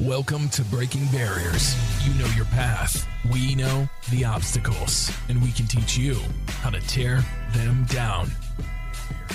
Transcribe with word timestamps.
Welcome 0.00 0.50
to 0.50 0.62
Breaking 0.64 1.06
Barriers. 1.06 1.74
You 2.06 2.12
know 2.20 2.26
your 2.36 2.44
path. 2.44 3.08
We 3.32 3.54
know 3.54 3.88
the 4.10 4.26
obstacles, 4.26 5.10
and 5.30 5.42
we 5.42 5.50
can 5.52 5.66
teach 5.66 5.96
you 5.96 6.18
how 6.60 6.68
to 6.68 6.80
tear 6.82 7.24
them 7.54 7.86
down. 7.86 8.30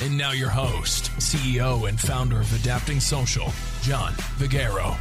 And 0.04 0.16
now, 0.16 0.34
your 0.34 0.52
host, 0.52 1.06
CEO, 1.14 1.90
and 1.90 2.00
founder 2.00 2.40
of 2.40 2.62
Adapting 2.62 3.00
Social, 3.00 3.52
John 3.82 4.14
Vaghela. 4.38 5.00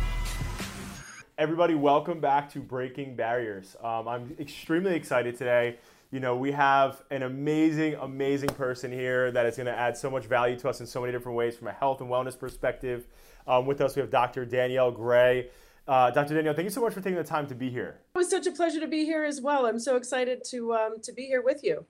Everybody, 1.36 1.74
welcome 1.74 2.21
back 2.21 2.51
to 2.53 2.61
Breaking 2.61 3.15
Barriers. 3.15 3.77
Um, 3.83 4.08
I'm 4.08 4.35
extremely 4.40 4.95
excited 4.95 5.37
today. 5.37 5.77
You 6.11 6.21
know, 6.21 6.37
we 6.37 6.53
have 6.53 7.03
an 7.11 7.22
amazing, 7.22 7.97
amazing 7.97 8.49
person 8.54 8.90
here 8.90 9.31
that 9.31 9.45
is 9.45 9.56
going 9.56 9.67
to 9.67 9.79
add 9.79 9.99
so 9.99 10.11
much 10.11 10.24
value 10.24 10.58
to 10.61 10.71
us 10.71 10.81
in 10.81 10.87
so 10.87 11.03
many 11.03 11.13
different 11.13 11.37
ways 11.37 11.54
from 11.54 11.69
a 11.69 11.72
health 11.72 12.01
and 12.01 12.08
wellness 12.08 12.38
perspective. 12.38 13.04
Um, 13.46 13.66
with 13.66 13.80
us, 13.80 13.96
we 13.96 14.00
have 14.00 14.10
Dr. 14.10 14.44
Danielle 14.44 14.90
Gray. 14.90 15.48
Uh, 15.88 16.10
Dr. 16.10 16.34
Danielle, 16.34 16.54
thank 16.54 16.64
you 16.64 16.70
so 16.70 16.80
much 16.80 16.95
for 16.95 17.00
taking 17.00 17.16
the 17.16 17.24
time 17.24 17.46
to 17.48 17.54
be 17.54 17.68
here. 17.68 18.00
It 18.14 18.18
was 18.18 18.30
such 18.30 18.46
a 18.46 18.52
pleasure 18.52 18.80
to 18.80 18.86
be 18.86 19.04
here 19.04 19.24
as 19.24 19.40
well. 19.40 19.66
I'm 19.66 19.80
so 19.80 19.96
excited 19.96 20.44
to 20.50 20.74
um, 20.74 21.00
to 21.02 21.12
be 21.12 21.26
here 21.26 21.42
with 21.42 21.64
you. 21.64 21.84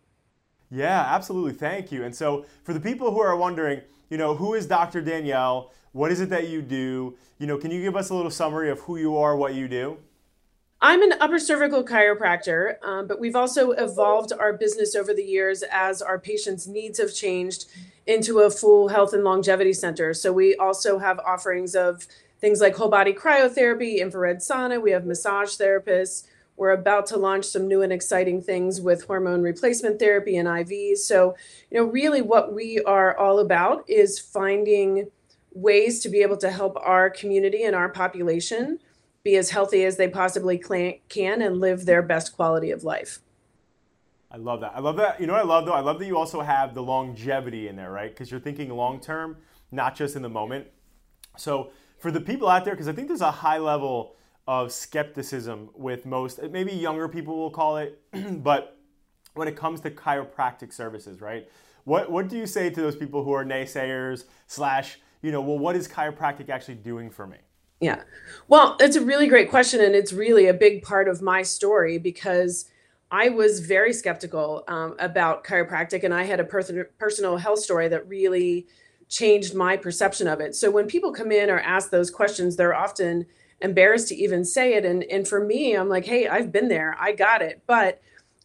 Yeah, 0.71 1.05
absolutely. 1.09 1.53
Thank 1.53 1.91
you. 1.91 2.05
And 2.05 2.15
so, 2.15 2.47
for 2.63 2.73
the 2.73 2.81
people 2.81 3.11
who 3.11 3.21
are 3.21 3.37
wondering, 3.37 3.83
you 4.09 4.17
know, 4.17 4.35
who 4.35 4.55
is 4.55 4.67
Dr. 4.67 5.03
Danielle? 5.03 5.73
What 5.93 6.13
is 6.13 6.21
it 6.21 6.31
that 6.31 6.49
you 6.49 6.63
do? 6.63 7.17
You 7.39 7.47
know, 7.47 7.59
can 7.59 7.71
you 7.73 7.83
give 7.83 7.97
us 7.97 8.11
a 8.11 8.15
little 8.15 8.31
summary 8.31 8.71
of 8.71 8.79
who 8.81 8.97
you 8.97 9.17
are, 9.17 9.37
what 9.37 9.55
you 9.55 9.67
do? 9.67 9.99
I'm 10.83 11.03
an 11.03 11.13
upper 11.21 11.39
cervical 11.39 11.85
chiropractor, 11.85 12.83
um, 12.83 13.07
but 13.07 13.21
we've 13.21 13.37
also 13.37 13.73
evolved 13.73 14.33
our 14.33 14.55
business 14.55 14.95
over 14.95 15.13
the 15.13 15.23
years 15.23 15.63
as 15.71 16.01
our 16.01 16.19
patients' 16.19 16.67
needs 16.67 16.99
have 16.99 17.15
changed 17.15 17.67
into 18.07 18.41
a 18.41 18.51
full 18.51 18.89
health 18.89 19.13
and 19.13 19.23
longevity 19.23 19.75
center. 19.75 20.15
So 20.15 20.33
we 20.33 20.57
also 20.57 20.99
have 20.99 21.19
offerings 21.19 21.75
of 21.75 22.07
things 22.41 22.63
like 22.63 22.77
whole 22.77 22.89
body 22.89 23.13
cryotherapy, 23.13 23.99
infrared 23.99 24.39
sauna. 24.39 24.81
We 24.81 24.93
have 24.93 25.05
massage 25.05 25.51
therapists. 25.51 26.27
We're 26.57 26.71
about 26.71 27.05
to 27.07 27.19
launch 27.19 27.45
some 27.45 27.69
new 27.69 27.83
and 27.83 27.93
exciting 27.93 28.41
things 28.41 28.81
with 28.81 29.05
hormone 29.05 29.43
replacement 29.43 29.99
therapy 29.99 30.39
and 30.39 30.49
IVs. 30.49 30.99
So, 30.99 31.37
you 31.71 31.79
know, 31.79 31.85
really 31.85 32.23
what 32.23 32.55
we 32.55 32.81
are 32.85 33.17
all 33.19 33.39
about 33.39 33.89
is 33.89 34.19
finding 34.19 35.11
ways 35.53 36.01
to 36.01 36.09
be 36.09 36.23
able 36.23 36.39
to 36.39 36.51
help 36.51 36.79
our 36.81 37.11
community 37.11 37.65
and 37.65 37.77
our 37.77 37.91
population 37.91 38.79
be 39.31 39.37
as 39.37 39.51
healthy 39.51 39.85
as 39.85 39.97
they 39.97 40.09
possibly 40.09 40.59
can 41.09 41.41
and 41.41 41.61
live 41.61 41.87
their 41.87 42.03
best 42.03 42.35
quality 42.35 42.73
of 42.73 42.83
life. 42.83 43.21
I 44.29 44.37
love 44.37 44.61
that. 44.61 44.73
I 44.75 44.81
love 44.81 44.97
that. 44.97 45.21
You 45.21 45.27
know 45.29 45.35
what 45.35 45.43
I 45.43 45.47
love 45.47 45.67
though? 45.67 45.73
I 45.73 45.81
love 45.81 46.01
that 46.01 46.07
you 46.07 46.17
also 46.17 46.41
have 46.41 46.75
the 46.75 46.83
longevity 46.83 47.69
in 47.69 47.77
there, 47.77 47.93
right? 47.93 48.11
Because 48.11 48.31
you're 48.31 48.41
thinking 48.41 48.71
long 48.71 48.99
term, 49.01 49.37
not 49.71 49.95
just 49.95 50.17
in 50.17 50.23
the 50.23 50.29
moment. 50.29 50.67
So 51.37 51.71
for 51.99 52.11
the 52.11 52.21
people 52.21 52.49
out 52.49 52.65
there, 52.65 52.75
because 52.75 52.89
I 52.89 52.93
think 52.93 53.07
there's 53.07 53.21
a 53.21 53.31
high 53.31 53.59
level 53.59 54.17
of 54.49 54.73
skepticism 54.73 55.71
with 55.75 56.07
most, 56.07 56.43
maybe 56.51 56.73
younger 56.73 57.09
people 57.09 57.37
will 57.37 57.51
call 57.51 57.77
it, 57.77 58.01
but 58.43 58.79
when 59.35 59.47
it 59.47 59.57
comes 59.57 59.81
to 59.83 59.93
chiropractic 59.93 60.73
services, 60.73 61.21
right? 61.21 61.49
What 61.85 62.11
what 62.11 62.29
do 62.29 62.37
you 62.37 62.47
say 62.47 62.69
to 62.69 62.81
those 62.81 62.97
people 62.97 63.23
who 63.23 63.33
are 63.33 63.45
naysayers 63.45 64.25
slash, 64.49 64.99
you 65.23 65.31
know, 65.31 65.41
well, 65.41 65.59
what 65.59 65.77
is 65.77 65.87
chiropractic 65.87 66.49
actually 66.49 66.75
doing 66.75 67.11
for 67.11 67.29
me? 67.29 67.39
Yeah. 67.81 68.03
Well, 68.49 68.77
it's 68.81 68.97
a 68.97 69.05
really 69.05 69.27
great 69.27 69.51
question. 69.51 69.81
And 69.81 69.95
it's 69.95 70.13
really 70.13 70.47
a 70.47 70.55
big 70.55 70.83
part 70.83 71.09
of 71.09 71.23
my 71.23 71.43
story 71.43 71.99
because 71.99 72.67
I 73.11 73.29
was 73.29 73.61
very 73.61 73.93
skeptical 73.93 74.65
um, 74.69 74.97
about 74.99 75.45
chiropractic 75.45 76.05
and 76.05 76.15
I 76.15 76.25
had 76.25 76.41
a 76.41 76.45
per- 76.45 76.91
personal 76.99 77.39
health 77.39 77.61
story 77.61 77.89
that 77.89 78.09
really 78.09 78.67
changed 79.09 79.55
my 79.55 79.77
perception 79.77 80.29
of 80.29 80.41
it. 80.41 80.55
So 80.55 80.71
when 80.71 80.87
people 80.87 81.13
come 81.13 81.33
in 81.33 81.51
or 81.51 81.59
ask 81.59 81.91
those 81.91 82.11
questions, 82.11 82.55
they're 82.55 82.75
often 82.75 83.27
embarrassed 83.61 84.09
to 84.09 84.15
even 84.15 84.45
say 84.45 84.75
it. 84.75 84.85
And, 84.85 85.03
and 85.05 85.27
for 85.27 85.45
me, 85.45 85.75
I'm 85.75 85.89
like, 85.89 86.05
hey, 86.05 86.29
I've 86.29 86.53
been 86.53 86.69
there, 86.69 86.97
I 87.01 87.13
got 87.13 87.43
it. 87.43 87.63
But 87.67 88.01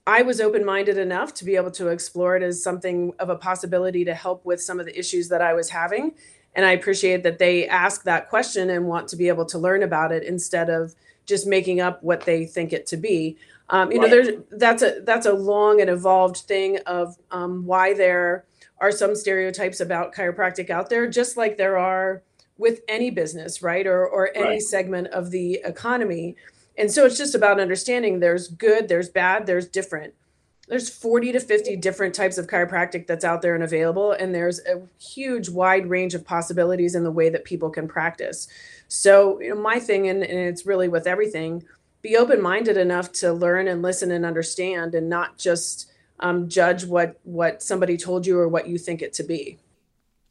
I 0.08 0.22
was 0.22 0.40
open 0.40 0.66
minded 0.66 0.98
enough 0.98 1.34
to 1.36 1.46
be 1.46 1.56
able 1.56 1.72
to 1.72 1.88
explore 1.88 2.36
it 2.36 2.44
as 2.44 2.62
something 2.62 3.14
of 3.20 3.30
a 3.30 3.36
possibility 3.36 4.06
to 4.06 4.14
help 4.14 4.46
with 4.46 4.62
some 4.62 4.80
of 4.80 4.86
the 4.86 4.98
issues 4.98 5.30
that 5.30 5.42
I 5.42 5.54
was 5.54 5.70
having. 5.70 6.16
And 6.56 6.66
I 6.66 6.72
appreciate 6.72 7.24
that 7.24 7.38
they 7.38 7.68
ask 7.68 8.04
that 8.04 8.30
question 8.30 8.70
and 8.70 8.88
want 8.88 9.10
to 9.10 9.16
be 9.16 9.28
able 9.28 9.46
to 9.46 9.58
learn 9.58 9.84
about 9.84 10.12
it 10.12 10.24
instead 10.24 10.70
of 10.70 10.96
just 11.26 11.46
making 11.46 11.82
up 11.82 12.02
what 12.02 12.22
they 12.22 12.46
think 12.46 12.72
it 12.72 12.88
to 12.88 12.98
be. 12.98 13.38
Um, 13.70 13.92
you 13.92 14.00
right. 14.00 14.10
know, 14.10 14.16
there's 14.16 14.44
that's 14.52 14.84
a 14.84 15.02
that's 15.02 15.26
a 15.26 15.34
long 15.34 15.82
and 15.82 15.90
evolved 15.90 16.38
thing 16.38 16.78
of 16.86 17.18
um, 17.32 17.66
why 17.66 17.94
there 17.94 18.46
are 18.80 18.92
some 18.92 19.16
stereotypes 19.16 19.80
about 19.80 20.14
chiropractic 20.14 20.70
out 20.70 20.90
there, 20.90 21.10
just 21.10 21.36
like 21.36 21.58
there 21.58 21.78
are 21.78 22.22
with 22.58 22.82
any 22.88 23.10
business, 23.10 23.62
right? 23.62 23.86
Or, 23.86 24.08
or 24.08 24.32
any 24.36 24.46
right. 24.46 24.62
segment 24.62 25.08
of 25.08 25.32
the 25.32 25.62
economy. 25.66 26.36
And 26.78 26.92
so 26.92 27.06
it's 27.06 27.18
just 27.18 27.36
about 27.36 27.60
understanding 27.60 28.20
there's 28.20 28.48
good, 28.48 28.88
there's 28.88 29.10
bad, 29.10 29.46
there's 29.46 29.68
different. 29.68 30.14
There's 30.68 30.90
40 30.90 31.34
to 31.34 31.40
50 31.40 31.76
different 31.78 32.16
types 32.16 32.38
of 32.38 32.48
chiropractic 32.48 33.06
that's 33.06 33.24
out 33.24 33.42
there 33.42 33.56
and 33.56 33.64
available. 33.64 34.14
And 34.14 34.34
there's 34.34 34.60
a 34.66 34.82
huge 35.00 35.50
wide 35.50 35.88
range 35.88 36.16
of 36.16 36.26
possibilities 36.26 36.96
in 36.96 37.04
the 37.04 37.12
way 37.12 37.30
that 37.30 37.46
people 37.46 37.70
can 37.70 37.88
practice. 37.88 38.48
So, 38.88 39.40
you 39.40 39.50
know, 39.50 39.62
my 39.62 39.80
thing, 39.80 40.10
and, 40.10 40.24
and 40.24 40.40
it's 40.40 40.66
really 40.66 40.88
with 40.88 41.06
everything, 41.06 41.64
be 42.02 42.18
open 42.18 42.42
minded 42.42 42.78
enough 42.78 43.12
to 43.14 43.34
learn 43.34 43.68
and 43.68 43.82
listen 43.82 44.12
and 44.12 44.26
understand 44.26 44.96
and 44.96 45.10
not 45.10 45.38
just 45.38 45.92
um, 46.20 46.48
judge 46.48 46.86
what 46.86 47.20
what 47.24 47.62
somebody 47.62 47.98
told 47.98 48.26
you 48.26 48.40
or 48.40 48.48
what 48.48 48.68
you 48.68 48.78
think 48.78 49.02
it 49.02 49.14
to 49.14 49.24
be. 49.24 49.58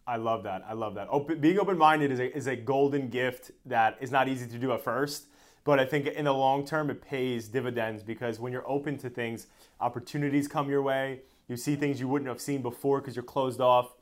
I 0.07 0.17
love 0.17 0.43
that. 0.43 0.65
I 0.69 0.75
love 0.75 0.95
that. 0.95 1.09
Open, 1.11 1.41
being 1.41 1.59
open 1.59 1.79
minded 1.79 2.13
is 2.13 2.21
a, 2.21 2.37
is 2.37 2.47
a 2.47 2.57
golden 2.57 3.09
gift 3.09 3.53
that 3.67 3.97
is 4.01 4.11
not 4.11 4.29
easy 4.29 4.47
to 4.47 4.59
do 4.59 4.73
at 4.73 4.85
first, 4.85 5.27
but 5.65 5.81
I 5.81 5.85
think 5.85 6.07
in 6.07 6.27
the 6.27 6.33
long 6.33 6.65
term 6.65 6.91
it 6.91 7.03
pays 7.03 7.49
dividends 7.49 8.03
because 8.03 8.39
when 8.39 8.53
you're 8.53 8.69
open 8.69 8.97
to 8.99 9.11
things, 9.11 9.47
opportunities 9.81 10.47
come 10.47 10.69
your 10.71 10.83
way. 10.83 11.21
You 11.49 11.57
see 11.57 11.77
things 11.77 12.01
you 12.01 12.09
wouldn't 12.09 12.29
have 12.29 12.41
seen 12.41 12.63
before 12.63 13.01
because 13.01 13.17
you're 13.17 13.23
closed 13.23 13.61
off. 13.61 13.95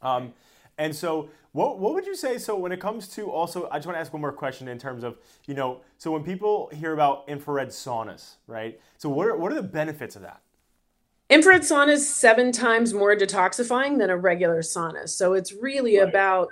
Um, 0.00 0.32
and 0.78 0.94
so, 0.94 1.28
what, 1.52 1.78
what 1.78 1.94
would 1.94 2.06
you 2.06 2.14
say? 2.14 2.38
So, 2.38 2.56
when 2.56 2.70
it 2.72 2.80
comes 2.80 3.08
to 3.08 3.30
also, 3.30 3.68
I 3.70 3.78
just 3.78 3.86
want 3.86 3.96
to 3.96 4.00
ask 4.00 4.12
one 4.12 4.22
more 4.22 4.32
question 4.32 4.68
in 4.68 4.78
terms 4.78 5.02
of, 5.02 5.18
you 5.46 5.54
know, 5.54 5.80
so 5.98 6.12
when 6.12 6.22
people 6.22 6.70
hear 6.72 6.92
about 6.92 7.24
infrared 7.26 7.68
saunas, 7.68 8.36
right? 8.46 8.80
So, 8.96 9.08
what 9.08 9.26
are, 9.26 9.36
what 9.36 9.50
are 9.50 9.56
the 9.56 9.62
benefits 9.62 10.14
of 10.14 10.22
that? 10.22 10.40
Infrared 11.30 11.60
sauna 11.60 11.88
is 11.88 12.08
seven 12.08 12.52
times 12.52 12.94
more 12.94 13.14
detoxifying 13.14 13.98
than 13.98 14.08
a 14.08 14.16
regular 14.16 14.62
sauna. 14.62 15.06
So 15.06 15.34
it's 15.34 15.52
really 15.52 15.98
right. 15.98 16.08
about 16.08 16.48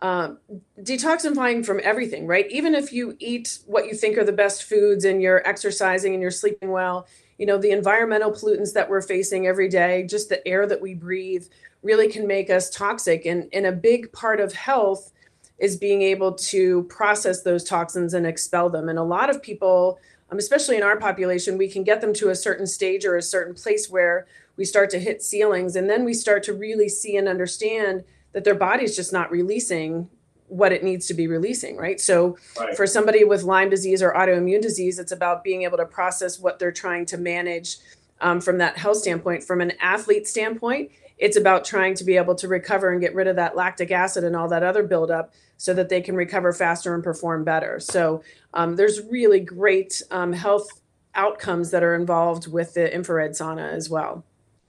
um, 0.00 0.38
detoxifying 0.80 1.64
from 1.64 1.80
everything, 1.82 2.26
right? 2.26 2.50
Even 2.50 2.74
if 2.74 2.92
you 2.92 3.16
eat 3.18 3.58
what 3.66 3.86
you 3.86 3.94
think 3.94 4.16
are 4.16 4.24
the 4.24 4.32
best 4.32 4.64
foods 4.64 5.04
and 5.04 5.20
you're 5.20 5.46
exercising 5.46 6.12
and 6.14 6.22
you're 6.22 6.30
sleeping 6.30 6.70
well, 6.70 7.06
you 7.36 7.46
know, 7.46 7.58
the 7.58 7.70
environmental 7.70 8.30
pollutants 8.30 8.72
that 8.74 8.88
we're 8.88 9.02
facing 9.02 9.46
every 9.46 9.68
day, 9.68 10.04
just 10.04 10.28
the 10.28 10.46
air 10.46 10.66
that 10.66 10.80
we 10.80 10.94
breathe, 10.94 11.46
really 11.82 12.08
can 12.08 12.26
make 12.26 12.50
us 12.50 12.70
toxic. 12.70 13.26
And, 13.26 13.48
and 13.52 13.66
a 13.66 13.72
big 13.72 14.12
part 14.12 14.40
of 14.40 14.52
health 14.52 15.12
is 15.58 15.76
being 15.76 16.02
able 16.02 16.32
to 16.32 16.84
process 16.84 17.42
those 17.42 17.64
toxins 17.64 18.14
and 18.14 18.26
expel 18.26 18.70
them. 18.70 18.88
And 18.88 18.98
a 18.98 19.04
lot 19.04 19.30
of 19.30 19.42
people 19.42 19.98
um, 20.30 20.38
especially 20.38 20.76
in 20.76 20.82
our 20.82 20.98
population, 20.98 21.58
we 21.58 21.68
can 21.68 21.84
get 21.84 22.00
them 22.00 22.12
to 22.14 22.30
a 22.30 22.34
certain 22.34 22.66
stage 22.66 23.04
or 23.04 23.16
a 23.16 23.22
certain 23.22 23.54
place 23.54 23.88
where 23.88 24.26
we 24.56 24.64
start 24.64 24.90
to 24.90 24.98
hit 24.98 25.22
ceilings. 25.22 25.76
And 25.76 25.88
then 25.88 26.04
we 26.04 26.14
start 26.14 26.42
to 26.44 26.52
really 26.52 26.88
see 26.88 27.16
and 27.16 27.28
understand 27.28 28.04
that 28.32 28.44
their 28.44 28.54
body's 28.54 28.94
just 28.96 29.12
not 29.12 29.30
releasing 29.30 30.08
what 30.48 30.72
it 30.72 30.82
needs 30.82 31.06
to 31.06 31.14
be 31.14 31.26
releasing, 31.26 31.76
right? 31.76 32.00
So 32.00 32.38
right. 32.58 32.74
for 32.74 32.86
somebody 32.86 33.24
with 33.24 33.42
Lyme 33.42 33.70
disease 33.70 34.02
or 34.02 34.12
autoimmune 34.12 34.62
disease, 34.62 34.98
it's 34.98 35.12
about 35.12 35.44
being 35.44 35.62
able 35.62 35.76
to 35.76 35.84
process 35.84 36.38
what 36.38 36.58
they're 36.58 36.72
trying 36.72 37.06
to 37.06 37.18
manage 37.18 37.76
um, 38.20 38.40
from 38.40 38.58
that 38.58 38.78
health 38.78 38.96
standpoint. 38.98 39.44
From 39.44 39.60
an 39.60 39.72
athlete 39.80 40.26
standpoint, 40.26 40.90
it's 41.18 41.36
about 41.36 41.64
trying 41.64 41.94
to 41.96 42.04
be 42.04 42.16
able 42.16 42.34
to 42.36 42.48
recover 42.48 42.90
and 42.90 43.00
get 43.00 43.14
rid 43.14 43.26
of 43.26 43.36
that 43.36 43.56
lactic 43.56 43.90
acid 43.90 44.24
and 44.24 44.34
all 44.36 44.48
that 44.48 44.62
other 44.62 44.82
buildup 44.82 45.32
so 45.56 45.74
that 45.74 45.88
they 45.88 46.00
can 46.00 46.14
recover 46.14 46.52
faster 46.52 46.94
and 46.94 47.02
perform 47.02 47.44
better. 47.44 47.80
So 47.80 48.22
um, 48.54 48.76
there's 48.76 49.02
really 49.02 49.40
great 49.40 50.02
um, 50.10 50.32
health 50.32 50.68
outcomes 51.14 51.72
that 51.72 51.82
are 51.82 51.94
involved 51.94 52.50
with 52.50 52.74
the 52.74 52.92
infrared 52.92 53.32
sauna 53.32 53.72
as 53.72 53.90
well. 53.90 54.24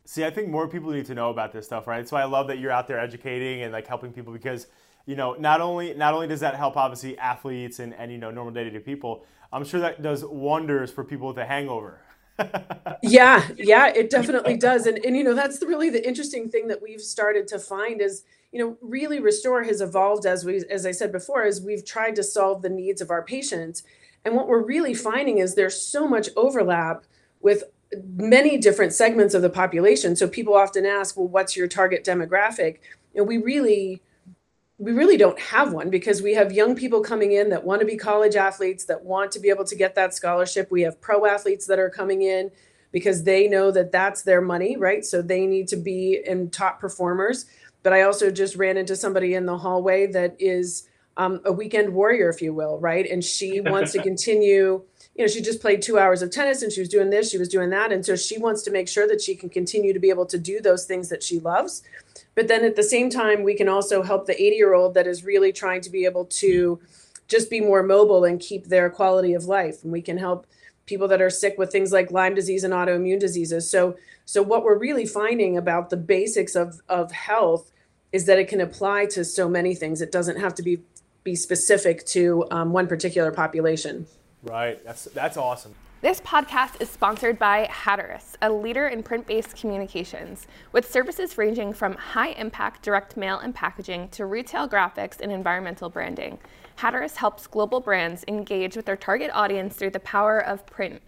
See, 0.10 0.26
I 0.26 0.32
think 0.32 0.50
more 0.50 0.68
people 0.68 0.90
need 0.90 1.06
to 1.06 1.14
know 1.14 1.30
about 1.30 1.54
this 1.54 1.68
stuff, 1.68 1.86
right? 1.86 2.10
So 2.10 2.18
I 2.18 2.24
love 2.24 2.48
that 2.48 2.58
you're 2.58 2.72
out 2.72 2.88
there 2.88 3.00
educating 3.00 3.62
and 3.62 3.72
like 3.72 3.86
helping 3.86 4.12
people 4.12 4.34
because 4.34 4.66
you 5.06 5.16
know 5.16 5.36
not 5.36 5.62
only 5.62 5.94
not 5.94 6.16
only 6.16 6.26
does 6.26 6.40
that 6.40 6.56
help 6.56 6.78
obviously 6.78 7.16
athletes 7.20 7.78
and, 7.78 7.94
and 7.94 8.12
you 8.12 8.18
know 8.18 8.32
normal 8.32 8.52
day-to-day 8.52 8.80
people, 8.80 9.24
I'm 9.54 9.64
sure 9.64 9.80
that 9.82 10.02
does 10.02 10.26
wonders 10.26 10.90
for 10.90 11.04
people 11.04 11.28
with 11.28 11.38
a 11.38 11.46
hangover. 11.46 12.02
yeah, 13.04 13.50
yeah, 13.56 13.94
it 13.94 14.10
definitely 14.10 14.58
does. 14.58 14.88
And 14.88 14.98
and 15.06 15.16
you 15.16 15.24
know 15.24 15.36
that's 15.36 15.60
the, 15.60 15.68
really 15.68 15.92
the 15.92 16.04
interesting 16.08 16.50
thing 16.50 16.70
that 16.70 16.82
we've 16.82 17.02
started 17.02 17.48
to 17.50 17.60
find 17.60 18.02
is 18.02 18.24
you 18.52 18.58
know 18.58 18.80
really 18.82 19.20
restore 19.20 19.62
has 19.62 19.80
evolved 19.80 20.26
as 20.26 20.44
we 20.44 20.64
as 20.72 20.88
i 20.88 20.92
said 20.92 21.12
before 21.12 21.44
as 21.44 21.62
we've 21.62 21.86
tried 21.86 22.16
to 22.16 22.24
solve 22.24 22.64
the 22.64 22.70
needs 22.70 23.00
of 23.00 23.12
our 23.12 23.22
patients 23.22 23.84
and 24.26 24.34
what 24.34 24.48
we're 24.48 24.66
really 24.66 24.96
finding 24.96 25.38
is 25.38 25.54
there's 25.54 25.80
so 25.80 26.08
much 26.08 26.30
overlap 26.36 27.04
with 27.42 27.66
many 27.94 28.58
different 28.58 28.94
segments 28.94 29.34
of 29.34 29.42
the 29.42 29.50
population. 29.50 30.16
So 30.16 30.28
people 30.28 30.54
often 30.54 30.86
ask 30.86 31.18
well 31.18 31.28
what's 31.28 31.56
your 31.56 31.68
target 31.68 32.04
demographic? 32.04 32.80
And 33.16 33.28
we 33.28 33.38
really 33.38 34.02
we 34.78 34.94
really 34.94 35.18
don't 35.18 35.40
have 35.40 35.74
one 35.74 35.90
because 35.90 36.22
we 36.22 36.34
have 36.36 36.54
young 36.54 36.74
people 36.74 37.02
coming 37.02 37.34
in 37.34 37.50
that 37.50 37.66
want 37.66 37.82
to 37.82 37.86
be 37.86 37.98
college 37.98 38.38
athletes 38.38 38.86
that 38.86 39.04
want 39.04 39.30
to 39.34 39.40
be 39.40 39.50
able 39.50 39.66
to 39.66 39.76
get 39.76 39.94
that 39.96 40.14
scholarship. 40.14 40.72
We 40.72 40.84
have 40.84 41.02
pro 41.02 41.26
athletes 41.26 41.66
that 41.68 41.80
are 41.80 41.90
coming 41.90 42.22
in 42.22 42.50
because 42.94 43.24
they 43.24 43.48
know 43.48 43.72
that 43.72 43.92
that's 43.92 44.22
their 44.24 44.42
money 44.42 44.78
right? 44.78 45.04
So 45.04 45.22
they 45.22 45.46
need 45.46 45.68
to 45.70 45.76
be 45.76 46.22
in 46.26 46.50
top 46.50 46.80
performers. 46.80 47.46
But 47.82 47.94
i 47.94 48.02
also 48.02 48.30
just 48.30 48.56
ran 48.56 48.78
into 48.78 48.96
somebody 48.96 49.34
in 49.34 49.46
the 49.46 49.58
hallway 49.58 50.08
that 50.08 50.36
is 50.38 50.88
um, 51.18 51.42
a 51.44 51.52
weekend 51.52 51.94
warrior 51.94 52.30
if 52.30 52.42
you 52.42 52.54
will 52.54 52.80
right? 52.80 53.10
And 53.10 53.24
she 53.24 53.62
wants 53.62 53.92
to 53.94 54.04
continue 54.04 54.84
you 55.20 55.26
know 55.26 55.28
she 55.28 55.42
just 55.42 55.62
played 55.62 55.84
two 55.84 56.00
hours 56.00 56.24
of 56.24 56.32
tennis 56.32 56.64
and 56.64 56.72
she 56.72 56.80
was 56.80 56.90
doing 56.90 57.12
this 57.12 57.30
she 57.30 57.38
was 57.38 57.50
doing 57.50 57.70
that 57.70 57.92
and 57.92 58.04
so 58.04 58.16
she 58.16 58.40
wants 58.40 58.64
to 58.64 58.72
make 58.72 58.88
sure 58.88 59.08
that 59.08 59.22
she 59.22 59.36
can 59.36 59.50
continue 59.50 59.94
to 59.94 60.00
be 60.00 60.10
able 60.10 60.26
to 60.26 60.40
do 60.40 60.60
those 60.60 60.86
things 60.86 61.10
that 61.10 61.22
she 61.22 61.40
loves 61.40 61.84
but 62.40 62.48
then 62.48 62.64
at 62.64 62.78
the 62.78 62.84
same 62.84 63.10
time, 63.10 63.44
we 63.44 63.54
can 63.54 63.68
also 63.68 64.02
help 64.02 64.26
the 64.26 64.42
80 64.42 64.56
year 64.56 64.74
old 64.74 64.94
that 64.94 65.08
is 65.08 65.26
really 65.26 65.52
trying 65.52 65.82
to 65.82 65.90
be 65.90 66.06
able 66.06 66.24
to 66.26 66.80
just 67.28 67.50
be 67.50 67.60
more 67.60 67.84
mobile 67.84 68.24
and 68.24 68.40
keep 68.40 68.68
their 68.68 68.90
quality 68.90 69.34
of 69.34 69.44
life. 69.44 69.84
And 69.84 69.92
we 69.92 70.02
can 70.02 70.18
help 70.18 70.48
people 70.86 71.10
that 71.10 71.22
are 71.22 71.30
sick 71.30 71.58
with 71.58 71.70
things 71.70 71.92
like 71.92 72.12
Lyme 72.12 72.36
disease 72.36 72.64
and 72.64 72.74
autoimmune 72.74 73.20
diseases. 73.20 73.70
So, 73.70 73.98
so 74.24 74.42
what 74.42 74.64
we're 74.64 74.78
really 74.78 75.06
finding 75.06 75.58
about 75.58 75.90
the 75.90 75.98
basics 75.98 76.56
of, 76.56 76.80
of 76.88 77.12
health 77.12 77.74
is 78.14 78.26
that 78.26 78.40
it 78.40 78.48
can 78.48 78.62
apply 78.62 79.08
to 79.08 79.26
so 79.26 79.50
many 79.50 79.76
things. 79.76 80.02
It 80.02 80.12
doesn't 80.12 80.40
have 80.40 80.56
to 80.56 80.64
be 80.64 80.80
be 81.26 81.36
specific 81.36 82.06
to 82.06 82.46
um, 82.50 82.72
one 82.72 82.88
particular 82.88 83.30
population. 83.30 84.08
Right. 84.44 84.84
That's 84.84 85.06
that's 85.06 85.38
awesome. 85.38 85.76
This 86.02 86.22
podcast 86.22 86.82
is 86.82 86.90
sponsored 86.90 87.38
by 87.38 87.68
Hatteras, 87.70 88.38
a 88.42 88.50
leader 88.50 88.88
in 88.88 89.04
print 89.04 89.28
based 89.28 89.58
communications, 89.58 90.48
with 90.72 90.90
services 90.90 91.38
ranging 91.38 91.74
from 91.74 91.96
high 91.96 92.30
impact 92.30 92.84
direct 92.84 93.18
mail 93.18 93.40
and 93.40 93.54
packaging 93.54 94.08
to 94.10 94.26
retail 94.26 94.70
graphics 94.70 95.20
and 95.20 95.30
environmental 95.30 95.90
branding. 95.90 96.40
Hatteras 96.78 97.18
helps 97.18 97.48
global 97.48 97.82
brands 97.82 98.24
engage 98.30 98.78
with 98.78 98.86
their 98.86 98.96
target 98.96 99.30
audience 99.34 99.76
through 99.76 99.90
the 99.90 100.00
power 100.00 100.40
of 100.40 100.66
print. 100.66 101.02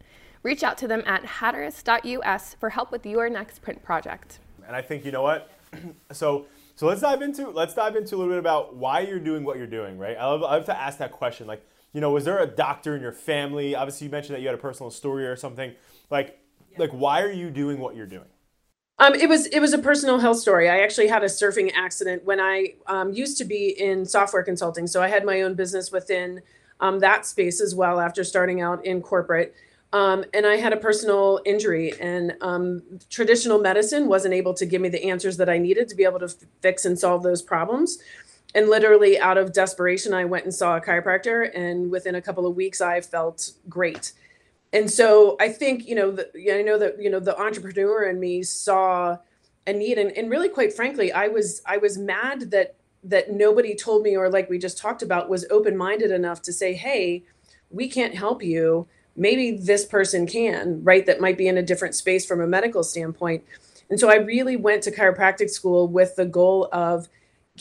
Reach 0.43 0.61
out 0.61 0.77
to 0.79 0.87
them 0.89 1.03
at 1.05 1.23
hatteras.us 1.23 2.57
for 2.59 2.71
help 2.71 2.91
with 2.91 3.05
your 3.05 3.29
next 3.29 3.61
print 3.61 3.81
project. 3.81 4.39
And 4.67 4.75
I 4.75 4.81
think 4.81 5.05
you 5.05 5.13
know 5.13 5.21
what? 5.21 5.49
so 6.11 6.47
so 6.75 6.87
let's 6.87 6.99
dive 6.99 7.21
into 7.21 7.49
let's 7.49 7.73
dive 7.73 7.95
into 7.95 8.15
a 8.15 8.17
little 8.17 8.33
bit 8.33 8.39
about 8.39 8.75
why 8.75 8.99
you're 8.99 9.19
doing 9.19 9.45
what 9.45 9.57
you're 9.57 9.67
doing, 9.67 9.97
right? 9.97 10.17
I 10.17 10.25
love, 10.25 10.43
I 10.43 10.55
love 10.55 10.65
to 10.65 10.77
ask 10.77 10.97
that 10.97 11.13
question. 11.13 11.47
Like 11.47 11.65
you 11.93 12.01
know, 12.01 12.11
was 12.11 12.25
there 12.25 12.39
a 12.39 12.47
doctor 12.47 12.95
in 12.95 13.01
your 13.01 13.11
family? 13.11 13.75
Obviously, 13.75 14.05
you 14.07 14.11
mentioned 14.11 14.35
that 14.35 14.41
you 14.41 14.47
had 14.47 14.55
a 14.55 14.61
personal 14.61 14.89
story 14.89 15.25
or 15.25 15.35
something. 15.35 15.73
Like, 16.09 16.39
yeah. 16.71 16.79
like 16.79 16.91
why 16.91 17.21
are 17.21 17.31
you 17.31 17.49
doing 17.49 17.79
what 17.79 17.95
you're 17.95 18.05
doing? 18.05 18.27
Um, 18.99 19.15
it 19.15 19.27
was 19.27 19.47
it 19.47 19.59
was 19.59 19.73
a 19.73 19.79
personal 19.79 20.19
health 20.19 20.37
story. 20.37 20.69
I 20.69 20.81
actually 20.81 21.07
had 21.07 21.23
a 21.23 21.27
surfing 21.27 21.71
accident 21.73 22.23
when 22.23 22.39
I 22.39 22.75
um, 22.87 23.11
used 23.13 23.37
to 23.39 23.45
be 23.45 23.69
in 23.69 24.05
software 24.05 24.43
consulting, 24.43 24.85
so 24.85 25.01
I 25.01 25.07
had 25.07 25.25
my 25.25 25.41
own 25.41 25.55
business 25.55 25.91
within 25.91 26.41
um, 26.79 26.99
that 26.99 27.25
space 27.25 27.61
as 27.61 27.73
well 27.73 27.99
after 27.99 28.23
starting 28.23 28.61
out 28.61 28.85
in 28.85 29.01
corporate. 29.01 29.55
Um, 29.93 30.23
and 30.33 30.45
I 30.45 30.55
had 30.55 30.71
a 30.71 30.77
personal 30.77 31.41
injury, 31.45 31.93
and 31.99 32.37
um, 32.41 32.81
traditional 33.09 33.59
medicine 33.59 34.07
wasn't 34.07 34.33
able 34.33 34.53
to 34.53 34.65
give 34.65 34.81
me 34.81 34.87
the 34.87 35.09
answers 35.09 35.35
that 35.37 35.49
I 35.49 35.57
needed 35.57 35.89
to 35.89 35.95
be 35.95 36.05
able 36.05 36.19
to 36.19 36.25
f- 36.25 36.35
fix 36.61 36.85
and 36.85 36.97
solve 36.97 37.23
those 37.23 37.41
problems 37.41 37.97
and 38.53 38.69
literally 38.69 39.19
out 39.19 39.37
of 39.37 39.53
desperation 39.53 40.13
i 40.13 40.25
went 40.25 40.43
and 40.43 40.53
saw 40.53 40.77
a 40.77 40.81
chiropractor 40.81 41.49
and 41.55 41.89
within 41.89 42.15
a 42.15 42.21
couple 42.21 42.45
of 42.45 42.55
weeks 42.55 42.81
i 42.81 42.99
felt 43.01 43.51
great. 43.69 44.13
And 44.73 44.89
so 44.89 45.35
i 45.39 45.49
think 45.49 45.87
you 45.87 45.95
know 45.95 46.11
the, 46.11 46.29
i 46.53 46.61
know 46.61 46.77
that 46.77 47.01
you 47.01 47.09
know 47.09 47.19
the 47.19 47.37
entrepreneur 47.39 48.03
in 48.03 48.19
me 48.19 48.43
saw 48.43 49.17
a 49.67 49.73
need. 49.73 49.97
And, 49.97 50.11
and 50.17 50.29
really 50.29 50.49
quite 50.49 50.73
frankly 50.73 51.11
i 51.11 51.27
was 51.27 51.61
i 51.65 51.77
was 51.77 51.97
mad 51.97 52.51
that 52.51 52.75
that 53.03 53.31
nobody 53.31 53.75
told 53.75 54.03
me 54.03 54.15
or 54.15 54.29
like 54.29 54.49
we 54.49 54.57
just 54.57 54.77
talked 54.77 55.01
about 55.01 55.29
was 55.29 55.45
open-minded 55.49 56.11
enough 56.11 56.41
to 56.43 56.53
say 56.53 56.73
hey 56.73 57.23
we 57.69 57.87
can't 57.87 58.13
help 58.13 58.43
you. 58.43 58.87
Maybe 59.15 59.51
this 59.51 59.85
person 59.85 60.27
can 60.27 60.83
right? 60.83 61.05
That 61.05 61.21
might 61.21 61.37
be 61.37 61.47
in 61.47 61.57
a 61.57 61.63
different 61.63 61.95
space 61.95 62.25
from 62.25 62.41
a 62.41 62.47
medical 62.47 62.83
standpoint. 62.83 63.43
And 63.89 63.99
so 63.99 64.09
i 64.09 64.15
really 64.15 64.55
went 64.55 64.83
to 64.83 64.91
chiropractic 64.91 65.49
school 65.49 65.87
with 65.87 66.15
the 66.15 66.25
goal 66.25 66.69
of 66.71 67.09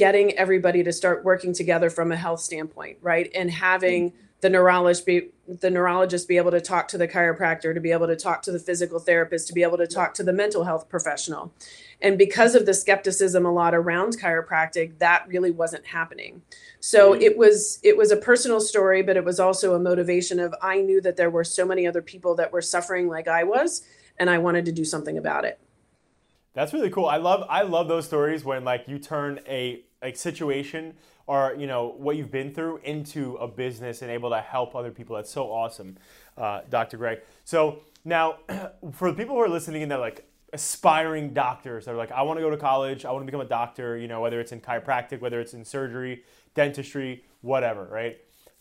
getting 0.00 0.32
everybody 0.38 0.82
to 0.82 0.94
start 0.94 1.26
working 1.26 1.52
together 1.52 1.90
from 1.90 2.10
a 2.10 2.16
health 2.16 2.40
standpoint, 2.40 2.96
right? 3.02 3.30
And 3.34 3.50
having 3.50 4.14
the 4.40 4.48
neurologist 4.48 5.04
be 5.04 5.28
the 5.46 5.68
neurologist 5.68 6.26
be 6.26 6.38
able 6.38 6.52
to 6.52 6.60
talk 6.60 6.88
to 6.88 6.96
the 6.96 7.06
chiropractor, 7.06 7.74
to 7.74 7.80
be 7.80 7.92
able 7.92 8.06
to 8.06 8.16
talk 8.16 8.40
to 8.40 8.50
the 8.50 8.58
physical 8.58 8.98
therapist, 8.98 9.46
to 9.48 9.52
be 9.52 9.62
able 9.62 9.76
to 9.76 9.86
talk 9.86 10.14
to 10.14 10.22
the 10.22 10.32
mental 10.32 10.64
health 10.64 10.88
professional. 10.88 11.52
And 12.00 12.16
because 12.16 12.54
of 12.54 12.64
the 12.64 12.72
skepticism 12.72 13.44
a 13.44 13.52
lot 13.52 13.74
around 13.74 14.18
chiropractic, 14.18 14.98
that 15.00 15.28
really 15.28 15.50
wasn't 15.50 15.84
happening. 15.84 16.40
So 16.78 17.12
mm-hmm. 17.12 17.20
it 17.20 17.36
was 17.36 17.78
it 17.82 17.98
was 17.98 18.10
a 18.10 18.16
personal 18.16 18.62
story, 18.62 19.02
but 19.02 19.18
it 19.18 19.24
was 19.26 19.38
also 19.38 19.74
a 19.74 19.78
motivation 19.78 20.40
of 20.40 20.54
I 20.62 20.80
knew 20.80 21.02
that 21.02 21.18
there 21.18 21.28
were 21.28 21.44
so 21.44 21.66
many 21.66 21.86
other 21.86 22.00
people 22.00 22.34
that 22.36 22.52
were 22.54 22.62
suffering 22.62 23.06
like 23.06 23.28
I 23.28 23.44
was, 23.44 23.84
and 24.18 24.30
I 24.30 24.38
wanted 24.38 24.64
to 24.64 24.72
do 24.72 24.86
something 24.86 25.18
about 25.18 25.44
it. 25.44 25.60
That's 26.54 26.72
really 26.72 26.90
cool. 26.90 27.06
I 27.06 27.18
love 27.18 27.46
I 27.50 27.62
love 27.62 27.88
those 27.88 28.06
stories 28.06 28.44
when 28.46 28.64
like 28.64 28.88
you 28.88 28.98
turn 28.98 29.40
a 29.46 29.84
like 30.02 30.16
situation 30.16 30.94
or 31.26 31.54
you 31.56 31.66
know 31.66 31.94
what 31.96 32.16
you've 32.16 32.30
been 32.30 32.52
through 32.52 32.80
into 32.82 33.36
a 33.36 33.46
business 33.46 34.02
and 34.02 34.10
able 34.10 34.30
to 34.30 34.40
help 34.40 34.74
other 34.74 34.90
people. 34.90 35.16
That's 35.16 35.30
so 35.30 35.52
awesome, 35.52 35.96
uh, 36.36 36.62
Dr. 36.68 36.96
Gray. 36.96 37.20
So 37.44 37.80
now, 38.04 38.38
for 38.92 39.10
the 39.10 39.16
people 39.16 39.36
who 39.36 39.42
are 39.42 39.48
listening 39.48 39.82
and 39.82 39.90
they're 39.90 39.98
like 39.98 40.26
aspiring 40.52 41.32
doctors, 41.32 41.84
they're 41.84 41.94
like, 41.94 42.10
I 42.10 42.22
want 42.22 42.38
to 42.38 42.42
go 42.42 42.50
to 42.50 42.56
college, 42.56 43.04
I 43.04 43.12
want 43.12 43.22
to 43.22 43.26
become 43.26 43.40
a 43.40 43.48
doctor. 43.48 43.96
You 43.96 44.08
know, 44.08 44.20
whether 44.20 44.40
it's 44.40 44.52
in 44.52 44.60
chiropractic, 44.60 45.20
whether 45.20 45.40
it's 45.40 45.54
in 45.54 45.64
surgery, 45.64 46.24
dentistry, 46.54 47.24
whatever, 47.42 47.84
right? 47.84 48.18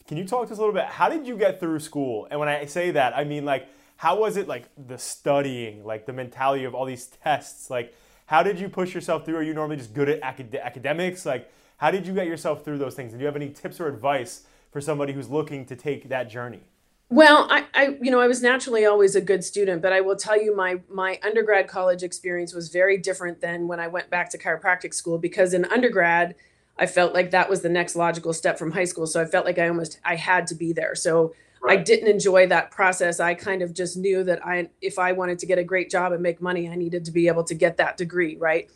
Can 0.08 0.18
you 0.18 0.26
talk 0.26 0.48
to 0.48 0.54
us 0.54 0.58
a 0.58 0.62
little 0.62 0.74
bit? 0.74 0.86
How 0.86 1.10
did 1.10 1.28
you 1.28 1.38
get 1.38 1.60
through 1.60 1.80
school? 1.80 2.28
And 2.32 2.40
when 2.40 2.50
I 2.50 2.66
say 2.66 2.92
that, 2.92 3.16
I 3.16 3.24
mean 3.24 3.46
like, 3.46 3.68
how 3.98 4.20
was 4.20 4.38
it 4.38 4.48
like 4.48 4.70
the 4.78 4.98
studying, 4.98 5.84
like 5.84 6.06
the 6.06 6.14
mentality 6.14 6.66
of 6.66 6.74
all 6.76 6.86
these 6.86 7.06
tests, 7.24 7.70
like 7.70 7.96
how 8.30 8.44
did 8.44 8.60
you 8.60 8.70
push 8.70 8.94
yourself 8.94 9.26
through? 9.26 9.38
Are 9.38 9.42
you 9.42 9.56
normally 9.56 9.78
just 9.78 9.92
good 9.92 10.08
at 10.08 10.20
acad- 10.22 10.54
academics? 10.54 11.26
Like, 11.26 11.52
how 11.78 11.90
did 11.90 12.06
you 12.06 12.14
get 12.14 12.28
yourself 12.28 12.64
through 12.64 12.78
those 12.78 12.94
things? 12.94 13.12
And 13.12 13.20
do 13.20 13.24
you 13.24 13.26
have 13.26 13.36
any 13.36 13.50
tips 13.50 13.80
or 13.80 13.88
advice 13.88 14.44
for 14.72 14.80
somebody 14.80 15.14
who's 15.14 15.30
looking 15.30 15.66
to 15.66 15.76
take 15.76 16.10
that 16.10 16.30
journey? 16.30 16.62
Well, 17.10 17.48
I, 17.50 17.66
I, 17.74 17.98
you 18.00 18.12
know, 18.12 18.20
I 18.20 18.28
was 18.28 18.44
naturally 18.44 18.86
always 18.86 19.16
a 19.16 19.22
good 19.22 19.44
student, 19.44 19.81
but 19.81 19.94
I 19.94 20.02
will 20.02 20.16
tell 20.16 20.40
you, 20.40 20.56
my 20.56 20.80
my 20.88 21.20
undergrad 21.24 21.68
college 21.68 22.04
experience 22.04 22.54
was 22.54 22.70
very 22.70 23.00
different 23.00 23.42
than 23.42 23.68
when 23.68 23.80
I 23.80 23.88
went 23.88 24.12
back 24.12 24.30
to 24.30 24.38
chiropractic 24.38 24.94
school 24.94 25.18
because 25.18 25.52
in 25.52 25.66
undergrad, 25.66 26.36
I 26.78 26.86
felt 26.86 27.16
like 27.16 27.31
that 27.31 27.50
was 27.50 27.62
the 27.62 27.70
next 27.70 27.96
logical 27.96 28.34
step 28.34 28.60
from 28.60 28.74
high 28.74 28.84
school. 28.84 29.08
So 29.08 29.20
I 29.20 29.26
felt 29.26 29.48
like 29.48 29.58
I 29.58 29.68
almost 29.68 30.00
I 30.06 30.18
had 30.18 30.46
to 30.48 30.56
be 30.56 30.72
there. 30.72 30.94
So 30.94 31.34
Right. 31.62 31.80
I 31.80 31.84
didn't 31.84 32.08
enjoy 32.08 32.48
that 32.48 32.72
process. 32.72 33.20
I 33.20 33.33
kind 33.33 33.62
of 33.62 33.74
just 33.74 33.98
knew 33.98 34.24
that 34.24 34.45
I 34.45 34.69
if 34.81 34.98
I 34.98 35.12
wanted 35.12 35.40
to 35.40 35.45
get 35.45 35.57
a 35.57 35.64
great 35.64 35.90
job 35.90 36.14
and 36.14 36.24
make 36.24 36.42
money, 36.42 36.69
I 36.69 36.76
needed 36.76 37.06
to 37.06 37.12
be 37.12 37.28
able 37.28 37.44
to 37.45 37.54
get 37.56 37.78
that 37.78 37.98
degree, 37.98 38.38
right? 38.38 38.69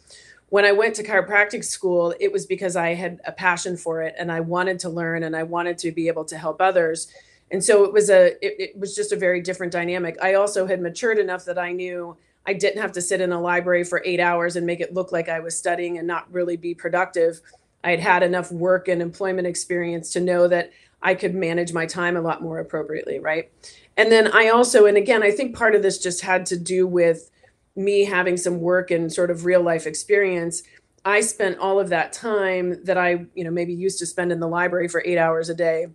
When 0.50 0.65
I 0.65 0.72
went 0.72 0.96
to 0.96 1.03
chiropractic 1.03 1.63
school, 1.63 2.13
it 2.19 2.31
was 2.31 2.46
because 2.46 2.75
I 2.75 2.93
had 2.93 3.22
a 3.25 3.31
passion 3.31 3.77
for 3.77 4.01
it 4.01 4.15
and 4.19 4.31
I 4.31 4.41
wanted 4.41 4.79
to 4.79 4.89
learn 4.89 5.24
and 5.24 5.36
I 5.36 5.43
wanted 5.43 5.77
to 5.79 5.91
be 5.91 6.07
able 6.10 6.25
to 6.25 6.38
help 6.38 6.62
others. 6.62 7.07
And 7.51 7.63
so 7.63 7.86
it 7.86 7.93
was 7.93 8.10
a 8.10 8.34
it, 8.46 8.72
it 8.72 8.79
was 8.79 8.96
just 8.96 9.12
a 9.12 9.15
very 9.15 9.41
different 9.41 9.72
dynamic. 9.72 10.17
I 10.22 10.34
also 10.34 10.67
had 10.67 10.81
matured 10.81 11.19
enough 11.19 11.46
that 11.46 11.57
I 11.57 11.72
knew 11.72 12.17
I 12.46 12.53
didn't 12.53 12.81
have 12.81 12.91
to 12.93 13.01
sit 13.01 13.22
in 13.22 13.31
a 13.31 13.39
library 13.39 13.86
for 13.86 14.01
8 14.03 14.19
hours 14.19 14.57
and 14.57 14.65
make 14.65 14.81
it 14.81 14.93
look 14.93 15.12
like 15.13 15.29
I 15.29 15.39
was 15.39 15.57
studying 15.57 15.98
and 15.98 16.05
not 16.07 16.31
really 16.34 16.57
be 16.57 16.75
productive. 16.75 17.39
I 17.84 17.91
had 17.91 18.00
had 18.00 18.24
enough 18.24 18.51
work 18.51 18.88
and 18.88 19.01
employment 19.01 19.48
experience 19.48 20.12
to 20.13 20.19
know 20.19 20.48
that 20.48 20.72
I 21.03 21.15
could 21.15 21.36
manage 21.36 21.74
my 21.74 21.86
time 21.86 22.15
a 22.15 22.22
lot 22.22 22.41
more 22.41 22.60
appropriately, 22.60 23.19
right? 23.19 23.51
And 23.98 24.12
then 24.12 24.31
I 24.31 24.48
also, 24.48 24.86
and 24.86 24.98
again, 24.98 25.22
I 25.22 25.31
think 25.31 25.55
part 25.55 25.75
of 25.75 25.83
this 25.83 26.00
just 26.00 26.22
had 26.22 26.45
to 26.48 26.57
do 26.57 26.88
with 26.88 27.29
me 27.75 28.05
having 28.05 28.38
some 28.38 28.60
work 28.60 28.89
and 28.89 29.12
sort 29.12 29.29
of 29.29 29.45
real 29.45 29.62
life 29.62 29.86
experience. 29.86 30.63
I 31.05 31.22
spent 31.22 31.60
all 31.60 31.79
of 31.79 31.89
that 31.89 32.13
time 32.13 32.83
that 32.86 32.98
I, 32.98 33.25
you 33.36 33.43
know, 33.43 33.51
maybe 33.51 33.74
used 33.74 34.00
to 34.00 34.05
spend 34.05 34.31
in 34.31 34.39
the 34.39 34.48
library 34.48 34.88
for 34.88 35.03
eight 35.05 35.17
hours 35.17 35.50
a 35.50 35.53
day 35.53 35.88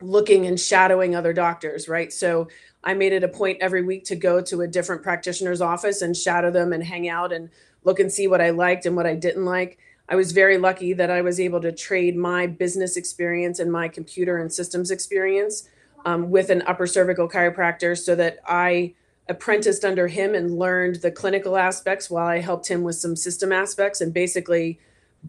looking 0.00 0.46
and 0.46 0.58
shadowing 0.58 1.14
other 1.14 1.32
doctors, 1.32 1.88
right? 1.88 2.12
So 2.12 2.48
I 2.82 2.94
made 2.94 3.12
it 3.12 3.22
a 3.22 3.28
point 3.28 3.58
every 3.60 3.82
week 3.82 4.04
to 4.06 4.16
go 4.16 4.40
to 4.42 4.62
a 4.62 4.66
different 4.66 5.02
practitioner's 5.02 5.60
office 5.60 6.02
and 6.02 6.16
shadow 6.16 6.50
them 6.50 6.72
and 6.72 6.82
hang 6.82 7.08
out 7.08 7.32
and 7.32 7.50
look 7.84 8.00
and 8.00 8.10
see 8.10 8.26
what 8.26 8.40
I 8.40 8.50
liked 8.50 8.84
and 8.86 8.96
what 8.96 9.06
I 9.06 9.14
didn't 9.14 9.44
like. 9.44 9.78
I 10.12 10.14
was 10.14 10.32
very 10.32 10.58
lucky 10.58 10.92
that 10.92 11.10
I 11.10 11.22
was 11.22 11.40
able 11.40 11.62
to 11.62 11.72
trade 11.72 12.18
my 12.18 12.46
business 12.46 12.98
experience 12.98 13.58
and 13.58 13.72
my 13.72 13.88
computer 13.88 14.36
and 14.36 14.52
systems 14.52 14.90
experience 14.90 15.66
um, 16.04 16.28
with 16.28 16.50
an 16.50 16.62
upper 16.66 16.86
cervical 16.86 17.30
chiropractor 17.30 17.96
so 17.98 18.14
that 18.16 18.38
I 18.46 18.92
apprenticed 19.26 19.86
under 19.86 20.08
him 20.08 20.34
and 20.34 20.58
learned 20.58 20.96
the 20.96 21.10
clinical 21.10 21.56
aspects 21.56 22.10
while 22.10 22.26
I 22.26 22.40
helped 22.40 22.68
him 22.68 22.82
with 22.82 22.96
some 22.96 23.16
system 23.16 23.52
aspects 23.52 24.02
and 24.02 24.12
basically 24.12 24.78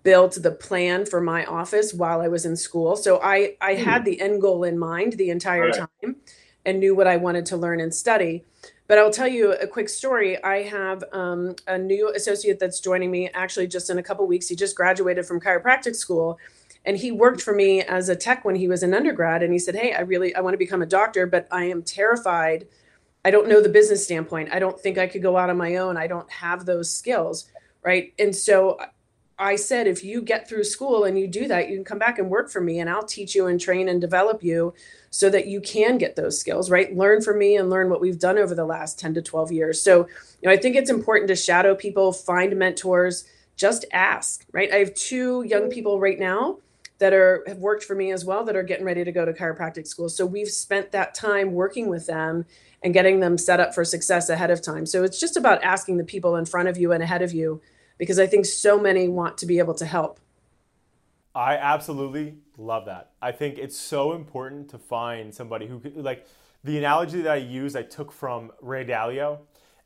built 0.03 0.39
the 0.41 0.51
plan 0.51 1.05
for 1.05 1.21
my 1.21 1.45
office 1.45 1.93
while 1.93 2.19
I 2.19 2.27
was 2.27 2.45
in 2.45 2.57
school. 2.57 2.97
So 2.97 3.21
I 3.23 3.55
I 3.61 3.75
had 3.75 3.99
hmm. 3.99 4.05
the 4.05 4.19
end 4.19 4.41
goal 4.41 4.65
in 4.65 4.77
mind 4.77 5.13
the 5.13 5.29
entire 5.29 5.67
right. 5.67 5.87
time 6.01 6.12
and 6.65 6.79
knew 6.79 6.95
what 6.95 7.07
I 7.07 7.17
wanted 7.17 7.45
to 7.47 7.57
learn 7.57 7.79
and 7.81 7.93
study. 7.93 8.43
But 8.87 8.97
I'll 8.97 9.11
tell 9.11 9.27
you 9.27 9.53
a 9.53 9.67
quick 9.67 9.89
story. 9.89 10.41
I 10.43 10.63
have 10.63 11.03
um, 11.13 11.55
a 11.67 11.77
new 11.77 12.11
associate 12.13 12.59
that's 12.59 12.79
joining 12.79 13.11
me 13.11 13.29
actually 13.33 13.67
just 13.67 13.89
in 13.89 13.97
a 13.97 14.03
couple 14.03 14.27
weeks. 14.27 14.47
He 14.47 14.55
just 14.55 14.75
graduated 14.75 15.25
from 15.25 15.39
chiropractic 15.39 15.95
school. 15.95 16.37
and 16.85 16.97
he 16.97 17.11
worked 17.11 17.41
for 17.41 17.53
me 17.53 17.81
as 17.81 18.09
a 18.09 18.15
tech 18.15 18.43
when 18.43 18.55
he 18.55 18.67
was 18.67 18.83
an 18.83 18.93
undergrad 18.93 19.41
and 19.43 19.53
he 19.53 19.59
said 19.59 19.75
hey 19.75 19.93
i 19.93 20.01
really 20.01 20.35
i 20.35 20.41
want 20.41 20.53
to 20.53 20.57
become 20.57 20.81
a 20.81 20.85
doctor 20.85 21.25
but 21.25 21.47
i 21.51 21.63
am 21.63 21.81
terrified 21.81 22.67
i 23.23 23.31
don't 23.31 23.47
know 23.47 23.61
the 23.61 23.69
business 23.69 24.03
standpoint 24.03 24.49
i 24.51 24.59
don't 24.59 24.79
think 24.79 24.97
i 24.97 25.07
could 25.07 25.21
go 25.21 25.37
out 25.37 25.49
on 25.49 25.57
my 25.57 25.77
own 25.77 25.97
i 25.97 26.07
don't 26.07 26.29
have 26.31 26.65
those 26.65 26.93
skills 26.93 27.49
right 27.83 28.13
and 28.19 28.35
so 28.35 28.77
i 29.37 29.55
said 29.55 29.87
if 29.87 30.03
you 30.03 30.21
get 30.21 30.47
through 30.47 30.63
school 30.63 31.03
and 31.03 31.17
you 31.17 31.27
do 31.27 31.47
that 31.47 31.69
you 31.69 31.75
can 31.75 31.83
come 31.83 31.99
back 31.99 32.19
and 32.19 32.29
work 32.29 32.49
for 32.49 32.61
me 32.61 32.79
and 32.79 32.89
i'll 32.89 33.05
teach 33.05 33.35
you 33.35 33.47
and 33.47 33.59
train 33.59 33.87
and 33.87 34.01
develop 34.01 34.43
you 34.43 34.73
so 35.09 35.29
that 35.29 35.47
you 35.47 35.61
can 35.61 35.97
get 35.97 36.15
those 36.15 36.39
skills 36.39 36.69
right 36.69 36.95
learn 36.95 37.21
from 37.21 37.39
me 37.39 37.55
and 37.55 37.69
learn 37.69 37.89
what 37.89 38.01
we've 38.01 38.19
done 38.19 38.37
over 38.37 38.55
the 38.55 38.65
last 38.65 38.99
10 38.99 39.13
to 39.13 39.21
12 39.21 39.51
years 39.51 39.81
so 39.81 40.07
you 40.41 40.47
know 40.47 40.51
i 40.51 40.57
think 40.57 40.75
it's 40.75 40.89
important 40.89 41.27
to 41.27 41.35
shadow 41.35 41.75
people 41.75 42.11
find 42.11 42.57
mentors 42.57 43.25
just 43.55 43.85
ask 43.91 44.45
right 44.51 44.71
i 44.71 44.77
have 44.77 44.93
two 44.93 45.43
young 45.43 45.69
people 45.69 45.99
right 45.99 46.19
now 46.19 46.57
that 47.03 47.13
are 47.13 47.43
have 47.47 47.57
worked 47.57 47.83
for 47.83 47.95
me 47.95 48.11
as 48.11 48.23
well 48.23 48.45
that 48.45 48.55
are 48.55 48.63
getting 48.63 48.85
ready 48.85 49.03
to 49.03 49.11
go 49.11 49.25
to 49.25 49.33
chiropractic 49.33 49.85
school. 49.85 50.07
So 50.07 50.25
we've 50.25 50.47
spent 50.47 50.93
that 50.93 51.13
time 51.13 51.51
working 51.51 51.89
with 51.89 52.05
them 52.05 52.45
and 52.81 52.93
getting 52.93 53.19
them 53.19 53.37
set 53.37 53.59
up 53.59 53.73
for 53.73 53.83
success 53.83 54.29
ahead 54.29 54.51
of 54.51 54.61
time. 54.61 54.85
So 54.85 55.03
it's 55.03 55.19
just 55.19 55.35
about 55.35 55.61
asking 55.63 55.97
the 55.97 56.05
people 56.05 56.37
in 56.37 56.45
front 56.45 56.69
of 56.69 56.77
you 56.77 56.93
and 56.93 57.03
ahead 57.03 57.21
of 57.21 57.33
you 57.33 57.61
because 57.97 58.19
I 58.19 58.27
think 58.27 58.45
so 58.45 58.79
many 58.79 59.07
want 59.07 59.37
to 59.39 59.45
be 59.45 59.59
able 59.59 59.73
to 59.75 59.85
help. 59.85 60.19
I 61.35 61.55
absolutely 61.55 62.35
love 62.57 62.85
that. 62.85 63.11
I 63.21 63.31
think 63.31 63.57
it's 63.57 63.77
so 63.77 64.13
important 64.13 64.69
to 64.69 64.77
find 64.77 65.33
somebody 65.33 65.67
who 65.67 65.81
like 65.95 66.27
the 66.63 66.77
analogy 66.77 67.21
that 67.21 67.31
I 67.31 67.37
use 67.37 67.75
I 67.75 67.83
took 67.83 68.11
from 68.11 68.51
Ray 68.61 68.85
Dalio 68.85 69.39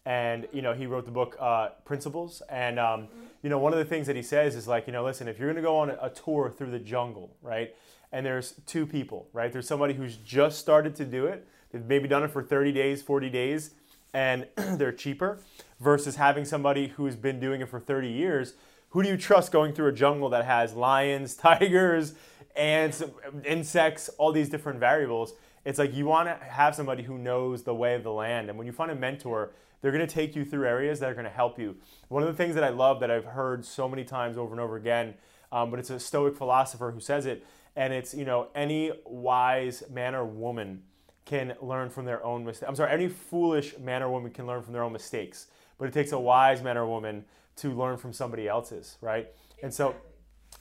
and 0.08 0.48
you 0.54 0.62
know 0.62 0.74
he 0.74 0.86
wrote 0.86 1.04
the 1.04 1.12
book 1.12 1.36
uh, 1.38 1.68
Principles, 1.84 2.42
and 2.50 2.80
um, 2.80 3.10
you 3.44 3.50
know 3.50 3.60
one 3.60 3.74
of 3.74 3.80
the 3.80 3.86
things 3.86 4.08
that 4.08 4.16
he 4.16 4.22
says 4.22 4.56
is 4.56 4.66
like 4.66 4.88
you 4.88 4.94
know 4.94 5.04
listen 5.04 5.28
if 5.28 5.38
you're 5.38 5.50
going 5.50 5.58
to 5.58 5.62
go 5.62 5.78
on 5.78 5.90
a, 5.90 6.10
tour 6.10 6.50
through 6.50 6.72
the 6.72 6.80
jungle, 6.80 7.36
right? 7.42 7.76
And 8.14 8.26
there's 8.26 8.54
two 8.66 8.86
people, 8.86 9.28
right? 9.34 9.52
There's 9.52 9.68
somebody 9.68 9.94
who's 9.94 10.16
just 10.16 10.60
started 10.60 10.96
to 10.96 11.04
do 11.04 11.26
it. 11.26 11.46
They've 11.72 11.84
maybe 11.84 12.08
done 12.08 12.24
it 12.24 12.32
for 12.32 12.42
30 12.42 12.72
days, 12.72 13.02
40 13.02 13.30
days, 13.30 13.72
and 14.14 14.48
they're 14.56 14.94
cheaper, 14.94 15.40
versus 15.80 16.16
having 16.16 16.46
somebody 16.46 16.88
who's 16.88 17.16
been 17.16 17.40
doing 17.40 17.62
it 17.62 17.70
for 17.70 17.80
30 17.80 18.10
years. 18.10 18.54
Who 18.90 19.04
do 19.04 19.10
you 19.10 19.18
trust 19.18 19.52
going 19.52 19.74
through 19.74 19.88
a 19.88 19.94
jungle 19.94 20.30
that 20.30 20.46
has 20.46 20.74
lions, 20.74 21.36
tigers, 21.36 22.14
ants, 22.56 23.04
insects, 23.46 24.10
all 24.18 24.32
these 24.32 24.50
different 24.50 24.80
variables? 24.80 25.34
It's 25.66 25.80
like 25.80 25.94
you 25.94 26.06
want 26.06 26.30
to 26.30 26.46
have 26.46 26.76
somebody 26.76 27.04
who 27.04 27.18
knows 27.18 27.64
the 27.64 27.76
way 27.76 27.94
of 27.94 28.04
the 28.04 28.12
land. 28.12 28.50
And 28.50 28.58
when 28.58 28.66
you 28.66 28.74
find 28.74 28.90
a 28.90 28.96
mentor, 28.96 29.52
they're 29.82 29.92
going 29.92 30.06
to 30.06 30.14
take 30.14 30.36
you 30.36 30.46
through 30.46 30.66
areas 30.66 31.00
that 31.00 31.10
are 31.10 31.14
going 31.14 31.26
to 31.26 31.30
help 31.30 31.60
you. 31.60 31.76
One 32.08 32.24
of 32.24 32.30
the 32.30 32.36
things 32.36 32.56
that 32.56 32.64
I 32.64 32.70
love 32.70 33.00
that 33.02 33.12
I've 33.12 33.26
heard 33.26 33.66
so 33.66 33.88
many 33.88 34.04
times 34.04 34.38
over 34.38 34.54
and 34.54 34.62
over 34.62 34.78
again, 34.78 35.14
um, 35.52 35.70
but 35.70 35.80
it's 35.80 35.90
a 35.90 36.00
Stoic 36.00 36.36
philosopher 36.36 36.92
who 36.92 37.00
says 37.00 37.26
it, 37.26 37.46
and 37.76 37.94
it's 37.94 38.14
you 38.14 38.26
know 38.26 38.48
any 38.56 38.92
wise 39.06 39.84
man 39.90 40.16
or 40.16 40.26
woman 40.26 40.84
can 41.26 41.54
learn 41.62 41.90
from 41.90 42.06
their 42.06 42.24
own 42.24 42.46
mistakes. 42.46 42.68
I'm 42.68 42.76
sorry, 42.76 42.92
any 42.92 43.10
foolish 43.10 43.78
man 43.78 44.02
or 44.02 44.10
woman 44.10 44.32
can 44.32 44.48
learn 44.48 44.64
from 44.64 44.74
their 44.74 44.84
own 44.84 44.94
mistakes, 44.94 45.48
but 45.78 45.88
it 45.88 45.94
takes 45.94 46.12
a 46.12 46.20
wise 46.20 46.62
man 46.62 46.78
or 46.78 46.86
woman 46.86 47.26
to 47.58 47.72
learn 47.72 47.98
from 47.98 48.14
somebody 48.14 48.48
else's, 48.48 48.98
right? 49.02 49.30
And 49.62 49.74
so 49.74 49.96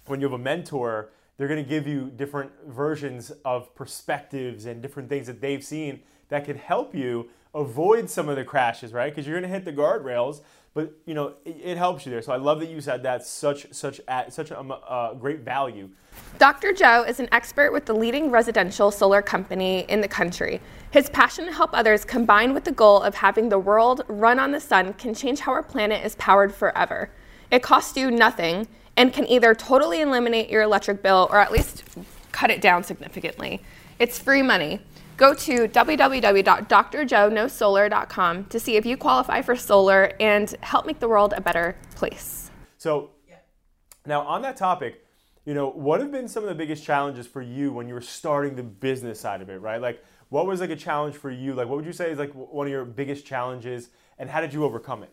when 0.07 0.21
you 0.21 0.27
have 0.27 0.39
a 0.39 0.43
mentor, 0.43 1.11
they're 1.37 1.49
going 1.49 1.63
to 1.63 1.69
give 1.69 1.87
you 1.87 2.11
different 2.17 2.51
versions 2.67 3.31
of 3.45 3.75
perspectives 3.75 4.65
and 4.67 4.81
different 4.81 5.09
things 5.09 5.27
that 5.27 5.41
they've 5.41 5.63
seen 5.63 6.01
that 6.29 6.45
could 6.45 6.57
help 6.57 6.95
you 6.95 7.29
avoid 7.55 8.09
some 8.11 8.29
of 8.29 8.37
the 8.37 8.45
crashes, 8.45 8.93
right? 8.93 9.11
Because 9.11 9.27
you're 9.27 9.39
going 9.39 9.51
to 9.51 9.55
hit 9.55 9.65
the 9.65 9.73
guardrails, 9.73 10.41
but 10.77 10.93
you 11.07 11.15
know 11.15 11.33
it, 11.47 11.57
it, 11.65 11.79
helps 11.79 12.05
you 12.05 12.13
there. 12.13 12.21
So 12.21 12.33
I 12.33 12.37
love 12.37 12.61
that 12.61 12.69
you 12.69 12.83
said 12.83 13.03
that 13.05 13.27
such 13.27 13.67
such 13.73 13.99
at 14.07 14.33
such 14.33 14.51
a 14.51 14.61
uh, 14.61 15.15
great 15.15 15.41
value. 15.41 15.89
Dr. 16.39 16.75
Joe 16.75 17.03
is 17.03 17.19
an 17.19 17.29
expert 17.33 17.73
with 17.73 17.87
the 17.87 17.95
leading 17.95 18.31
residential 18.31 18.91
solar 18.91 19.23
company 19.23 19.87
in 19.89 20.03
the 20.03 20.09
country. 20.09 20.61
His 20.91 21.09
passion 21.09 21.47
to 21.47 21.53
help 21.53 21.71
others, 21.73 22.05
combined 22.05 22.53
with 22.53 22.65
the 22.65 22.73
goal 22.73 23.03
of 23.03 23.15
having 23.15 23.49
the 23.49 23.59
world 23.59 24.03
run 24.07 24.39
on 24.39 24.53
the 24.53 24.61
sun, 24.61 24.93
can 24.95 25.15
change 25.15 25.41
how 25.41 25.53
our 25.53 25.63
planet 25.63 26.05
is 26.05 26.15
powered 26.17 26.55
forever. 26.55 27.11
It 27.51 27.63
costs 27.63 27.97
you 27.97 28.11
nothing 28.11 28.69
and 28.99 29.15
can 29.15 29.27
either 29.29 29.55
totally 29.55 30.03
eliminate 30.03 30.51
your 30.51 30.61
electric 30.61 31.03
bill 31.03 31.27
or 31.31 31.39
at 31.39 31.53
least 31.53 31.85
cut 32.33 32.51
it 32.51 32.61
down 32.61 32.85
significantly. 32.85 33.63
It's 33.99 34.19
free 34.19 34.43
money. 34.43 34.81
Go 35.17 35.35
to 35.35 35.69
www.drjoenosolar.com 35.69 38.45
to 38.45 38.61
see 38.61 38.77
if 38.77 38.85
you 38.85 38.97
qualify 38.97 39.43
for 39.43 39.55
solar 39.57 40.13
and 40.21 40.55
help 40.61 40.87
make 40.87 41.01
the 41.01 41.09
world 41.09 41.35
a 41.37 41.41
better 41.41 41.77
place. 41.95 42.51
So, 42.77 43.11
now 44.05 44.21
on 44.23 44.43
that 44.43 44.57
topic, 44.57 45.03
you 45.47 45.55
know, 45.55 45.71
what 45.71 46.01
have 46.01 46.13
been 46.13 46.29
some 46.29 46.43
of 46.43 46.49
the 46.49 46.55
biggest 46.55 46.85
challenges 46.85 47.27
for 47.27 47.41
you 47.41 47.73
when 47.73 47.89
you 47.89 47.95
were 47.95 48.01
starting 48.01 48.57
the 48.57 48.63
business 48.63 49.21
side 49.21 49.41
of 49.41 49.49
it, 49.49 49.61
right? 49.61 49.81
Like, 49.81 50.05
what 50.29 50.47
was 50.47 50.61
like 50.61 50.71
a 50.71 50.77
challenge 50.77 51.17
for 51.17 51.31
you? 51.31 51.55
Like, 51.55 51.69
what 51.69 51.77
would 51.77 51.87
you 51.87 51.93
say 51.93 52.11
is 52.11 52.19
like 52.19 52.33
one 52.33 52.67
of 52.67 52.71
your 52.71 52.85
biggest 52.85 53.25
challenges, 53.25 53.91
and 54.19 54.29
how 54.29 54.41
did 54.41 54.53
you 54.53 54.65
overcome 54.65 55.05
it? 55.05 55.11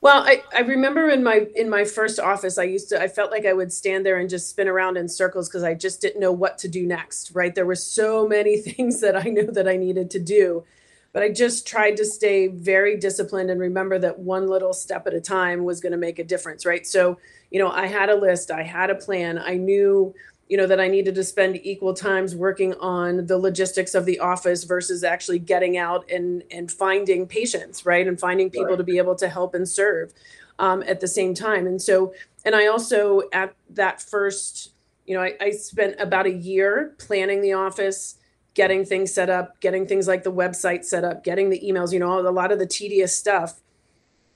Well, 0.00 0.22
I, 0.22 0.42
I 0.54 0.60
remember 0.60 1.08
in 1.08 1.22
my 1.22 1.46
in 1.56 1.68
my 1.70 1.84
first 1.84 2.20
office, 2.20 2.58
I 2.58 2.64
used 2.64 2.90
to 2.90 3.00
I 3.00 3.08
felt 3.08 3.30
like 3.30 3.46
I 3.46 3.52
would 3.52 3.72
stand 3.72 4.04
there 4.04 4.18
and 4.18 4.28
just 4.30 4.48
spin 4.48 4.68
around 4.68 4.96
in 4.96 5.08
circles 5.08 5.48
because 5.48 5.62
I 5.64 5.74
just 5.74 6.00
didn't 6.00 6.20
know 6.20 6.32
what 6.32 6.58
to 6.58 6.68
do 6.68 6.86
next. 6.86 7.32
Right, 7.34 7.54
there 7.54 7.66
were 7.66 7.74
so 7.74 8.28
many 8.28 8.56
things 8.60 9.00
that 9.00 9.16
I 9.16 9.22
knew 9.30 9.50
that 9.50 9.66
I 9.68 9.76
needed 9.76 10.10
to 10.12 10.18
do, 10.20 10.64
but 11.12 11.22
I 11.22 11.30
just 11.30 11.66
tried 11.66 11.96
to 11.96 12.04
stay 12.04 12.46
very 12.48 12.96
disciplined 12.96 13.50
and 13.50 13.60
remember 13.60 13.98
that 13.98 14.18
one 14.18 14.46
little 14.48 14.72
step 14.74 15.06
at 15.06 15.14
a 15.14 15.20
time 15.20 15.64
was 15.64 15.80
going 15.80 15.92
to 15.92 15.98
make 15.98 16.18
a 16.18 16.24
difference. 16.24 16.66
Right, 16.66 16.86
so 16.86 17.18
you 17.50 17.58
know 17.58 17.70
I 17.70 17.86
had 17.86 18.10
a 18.10 18.16
list, 18.16 18.50
I 18.50 18.62
had 18.62 18.90
a 18.90 18.94
plan, 18.94 19.38
I 19.38 19.54
knew 19.56 20.14
you 20.48 20.56
know 20.56 20.66
that 20.66 20.80
i 20.80 20.88
needed 20.88 21.14
to 21.14 21.24
spend 21.24 21.56
equal 21.64 21.94
times 21.94 22.34
working 22.34 22.74
on 22.74 23.26
the 23.26 23.38
logistics 23.38 23.94
of 23.94 24.04
the 24.04 24.18
office 24.18 24.64
versus 24.64 25.02
actually 25.04 25.38
getting 25.38 25.76
out 25.76 26.08
and 26.10 26.42
and 26.50 26.70
finding 26.70 27.26
patients 27.26 27.84
right 27.84 28.06
and 28.06 28.20
finding 28.20 28.50
people 28.50 28.68
right. 28.68 28.78
to 28.78 28.84
be 28.84 28.98
able 28.98 29.14
to 29.14 29.28
help 29.28 29.54
and 29.54 29.68
serve 29.68 30.12
um, 30.58 30.82
at 30.86 31.00
the 31.00 31.08
same 31.08 31.34
time 31.34 31.66
and 31.66 31.80
so 31.80 32.14
and 32.44 32.54
i 32.54 32.66
also 32.66 33.22
at 33.32 33.54
that 33.70 34.00
first 34.00 34.72
you 35.06 35.14
know 35.14 35.22
I, 35.22 35.34
I 35.40 35.50
spent 35.50 35.96
about 36.00 36.26
a 36.26 36.32
year 36.32 36.94
planning 36.98 37.42
the 37.42 37.52
office 37.52 38.16
getting 38.54 38.84
things 38.84 39.12
set 39.12 39.28
up 39.28 39.60
getting 39.60 39.86
things 39.86 40.08
like 40.08 40.22
the 40.22 40.32
website 40.32 40.84
set 40.84 41.04
up 41.04 41.24
getting 41.24 41.50
the 41.50 41.60
emails 41.60 41.92
you 41.92 41.98
know 41.98 42.18
a 42.18 42.30
lot 42.30 42.52
of 42.52 42.58
the 42.58 42.66
tedious 42.66 43.16
stuff 43.16 43.60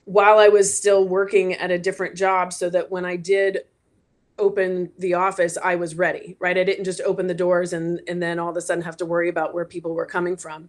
while 0.05 0.37
i 0.37 0.47
was 0.47 0.75
still 0.75 1.07
working 1.07 1.53
at 1.55 1.71
a 1.71 1.79
different 1.79 2.15
job 2.15 2.53
so 2.53 2.69
that 2.69 2.91
when 2.91 3.05
i 3.05 3.15
did 3.15 3.59
open 4.41 4.91
the 4.97 5.13
office, 5.13 5.57
I 5.63 5.75
was 5.75 5.95
ready, 5.95 6.35
right? 6.39 6.57
I 6.57 6.63
didn't 6.65 6.85
just 6.85 7.01
open 7.01 7.27
the 7.27 7.33
doors 7.33 7.71
and 7.71 8.01
and 8.07 8.21
then 8.21 8.39
all 8.39 8.49
of 8.49 8.57
a 8.57 8.61
sudden 8.61 8.83
have 8.83 8.97
to 8.97 9.05
worry 9.05 9.29
about 9.29 9.53
where 9.53 9.65
people 9.65 9.93
were 9.93 10.05
coming 10.05 10.35
from. 10.35 10.67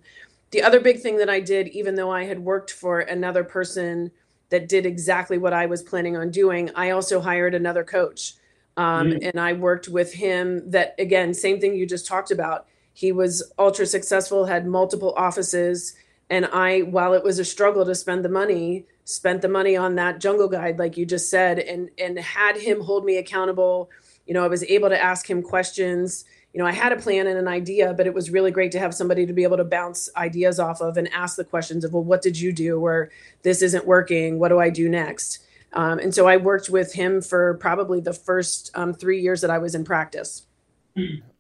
The 0.52 0.62
other 0.62 0.80
big 0.80 1.00
thing 1.00 1.16
that 1.16 1.30
I 1.30 1.40
did, 1.40 1.68
even 1.68 1.94
though 1.94 2.12
I 2.12 2.24
had 2.24 2.38
worked 2.38 2.70
for 2.70 3.00
another 3.00 3.42
person 3.42 4.12
that 4.50 4.68
did 4.68 4.84
exactly 4.84 5.38
what 5.38 5.54
I 5.54 5.64
was 5.64 5.82
planning 5.82 6.14
on 6.14 6.30
doing, 6.30 6.70
I 6.76 6.90
also 6.90 7.22
hired 7.22 7.54
another 7.54 7.84
coach. 7.84 8.34
Um, 8.76 9.12
mm. 9.12 9.28
And 9.28 9.40
I 9.40 9.54
worked 9.54 9.88
with 9.88 10.12
him 10.12 10.70
that, 10.70 10.94
again, 10.98 11.32
same 11.32 11.58
thing 11.58 11.74
you 11.74 11.86
just 11.86 12.06
talked 12.06 12.30
about. 12.30 12.66
He 12.92 13.12
was 13.12 13.42
ultra 13.58 13.86
successful, 13.86 14.44
had 14.44 14.66
multiple 14.66 15.14
offices. 15.16 15.94
And 16.28 16.44
I, 16.46 16.80
while 16.80 17.14
it 17.14 17.24
was 17.24 17.38
a 17.38 17.46
struggle 17.46 17.86
to 17.86 17.94
spend 17.94 18.22
the 18.22 18.28
money, 18.28 18.84
spent 19.04 19.42
the 19.42 19.48
money 19.48 19.76
on 19.76 19.96
that 19.96 20.20
jungle 20.20 20.48
guide 20.48 20.78
like 20.78 20.96
you 20.96 21.04
just 21.04 21.28
said 21.28 21.58
and 21.58 21.90
and 21.98 22.18
had 22.18 22.56
him 22.56 22.80
hold 22.80 23.04
me 23.04 23.16
accountable. 23.16 23.90
You 24.26 24.34
know 24.34 24.44
i 24.44 24.48
was 24.48 24.62
able 24.64 24.88
to 24.88 25.00
ask 25.00 25.28
him 25.28 25.42
questions. 25.42 26.24
You 26.52 26.60
know 26.60 26.66
i 26.66 26.72
had 26.72 26.92
a 26.92 26.96
plan 26.96 27.26
and 27.26 27.38
an 27.38 27.48
idea 27.48 27.94
but 27.94 28.06
it 28.06 28.14
was 28.14 28.30
really 28.30 28.50
great 28.50 28.72
to 28.72 28.78
have 28.78 28.94
somebody 28.94 29.26
to 29.26 29.32
be 29.32 29.42
able 29.42 29.56
to 29.56 29.64
bounce 29.64 30.08
ideas 30.16 30.60
off 30.60 30.80
of 30.80 30.96
and 30.96 31.12
ask 31.12 31.36
the 31.36 31.44
questions 31.44 31.84
of 31.84 31.92
well 31.92 32.04
what 32.04 32.22
did 32.22 32.38
you 32.38 32.52
do? 32.52 32.78
Or 32.78 33.10
this 33.42 33.62
isn't 33.62 33.86
working. 33.86 34.38
What 34.38 34.48
do 34.48 34.60
i 34.60 34.70
do 34.70 34.88
next? 34.88 35.40
Um, 35.72 35.98
and 35.98 36.14
so 36.14 36.26
i 36.26 36.36
worked 36.36 36.68
with 36.68 36.92
him 36.94 37.22
for 37.22 37.54
probably 37.54 38.00
the 38.00 38.12
first 38.12 38.70
um, 38.74 38.92
three 38.92 39.20
years 39.20 39.40
that 39.40 39.50
i 39.50 39.58
was 39.58 39.74
in 39.74 39.84
practice. 39.84 40.46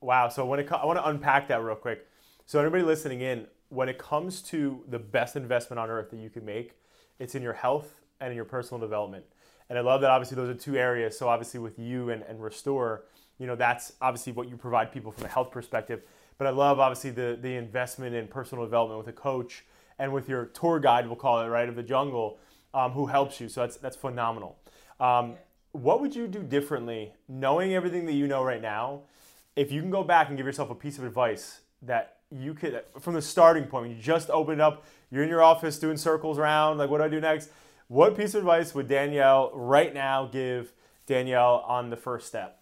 Wow. 0.00 0.30
So 0.30 0.44
when 0.46 0.58
it, 0.58 0.72
i 0.72 0.84
want 0.84 0.98
to 0.98 1.06
unpack 1.06 1.48
that 1.48 1.62
real 1.62 1.76
quick. 1.76 2.06
So 2.46 2.58
anybody 2.58 2.82
listening 2.82 3.20
in 3.20 3.46
when 3.68 3.88
it 3.88 3.98
comes 3.98 4.42
to 4.42 4.84
the 4.88 4.98
best 4.98 5.36
investment 5.36 5.78
on 5.80 5.88
earth 5.88 6.10
that 6.10 6.18
you 6.18 6.28
can 6.28 6.44
make 6.44 6.74
it's 7.22 7.34
in 7.36 7.42
your 7.42 7.52
health 7.52 8.00
and 8.20 8.30
in 8.30 8.36
your 8.36 8.44
personal 8.44 8.80
development. 8.80 9.24
And 9.68 9.78
I 9.78 9.82
love 9.82 10.00
that 10.00 10.10
obviously 10.10 10.34
those 10.34 10.50
are 10.50 10.58
two 10.58 10.76
areas. 10.76 11.16
So 11.16 11.28
obviously 11.28 11.60
with 11.60 11.78
you 11.78 12.10
and, 12.10 12.22
and 12.22 12.42
Restore, 12.42 13.04
you 13.38 13.46
know, 13.46 13.54
that's 13.54 13.92
obviously 14.00 14.32
what 14.32 14.48
you 14.48 14.56
provide 14.56 14.92
people 14.92 15.12
from 15.12 15.26
a 15.26 15.28
health 15.28 15.50
perspective. 15.50 16.02
But 16.36 16.46
I 16.48 16.50
love 16.50 16.80
obviously 16.80 17.10
the 17.10 17.38
the 17.40 17.54
investment 17.54 18.14
in 18.14 18.26
personal 18.26 18.64
development 18.64 18.98
with 18.98 19.08
a 19.08 19.12
coach 19.12 19.64
and 19.98 20.12
with 20.12 20.28
your 20.28 20.46
tour 20.46 20.80
guide, 20.80 21.06
we'll 21.06 21.16
call 21.16 21.40
it, 21.40 21.46
right, 21.46 21.68
of 21.68 21.76
the 21.76 21.82
jungle, 21.82 22.38
um, 22.74 22.90
who 22.92 23.06
helps 23.06 23.40
you. 23.40 23.48
So 23.48 23.60
that's 23.60 23.76
that's 23.76 23.96
phenomenal. 23.96 24.58
Um, 24.98 25.36
what 25.70 26.00
would 26.00 26.14
you 26.14 26.26
do 26.26 26.42
differently, 26.42 27.12
knowing 27.28 27.74
everything 27.74 28.04
that 28.06 28.12
you 28.12 28.26
know 28.26 28.42
right 28.42 28.60
now? 28.60 29.02
If 29.54 29.70
you 29.70 29.80
can 29.80 29.90
go 29.90 30.02
back 30.02 30.28
and 30.28 30.36
give 30.36 30.46
yourself 30.46 30.70
a 30.70 30.74
piece 30.74 30.98
of 30.98 31.04
advice 31.04 31.60
that 31.82 32.16
you 32.32 32.54
could, 32.54 32.82
from 33.00 33.14
the 33.14 33.22
starting 33.22 33.64
point, 33.64 33.88
when 33.88 33.96
you 33.96 34.02
just 34.02 34.30
opened 34.30 34.60
up, 34.60 34.84
you're 35.10 35.22
in 35.22 35.28
your 35.28 35.42
office 35.42 35.78
doing 35.78 35.96
circles 35.96 36.38
around, 36.38 36.78
like, 36.78 36.88
what 36.88 36.98
do 36.98 37.04
I 37.04 37.08
do 37.08 37.20
next? 37.20 37.50
What 37.88 38.16
piece 38.16 38.34
of 38.34 38.40
advice 38.40 38.74
would 38.74 38.88
Danielle 38.88 39.50
right 39.54 39.92
now 39.92 40.26
give 40.26 40.72
Danielle 41.06 41.64
on 41.66 41.90
the 41.90 41.96
first 41.96 42.26
step? 42.26 42.58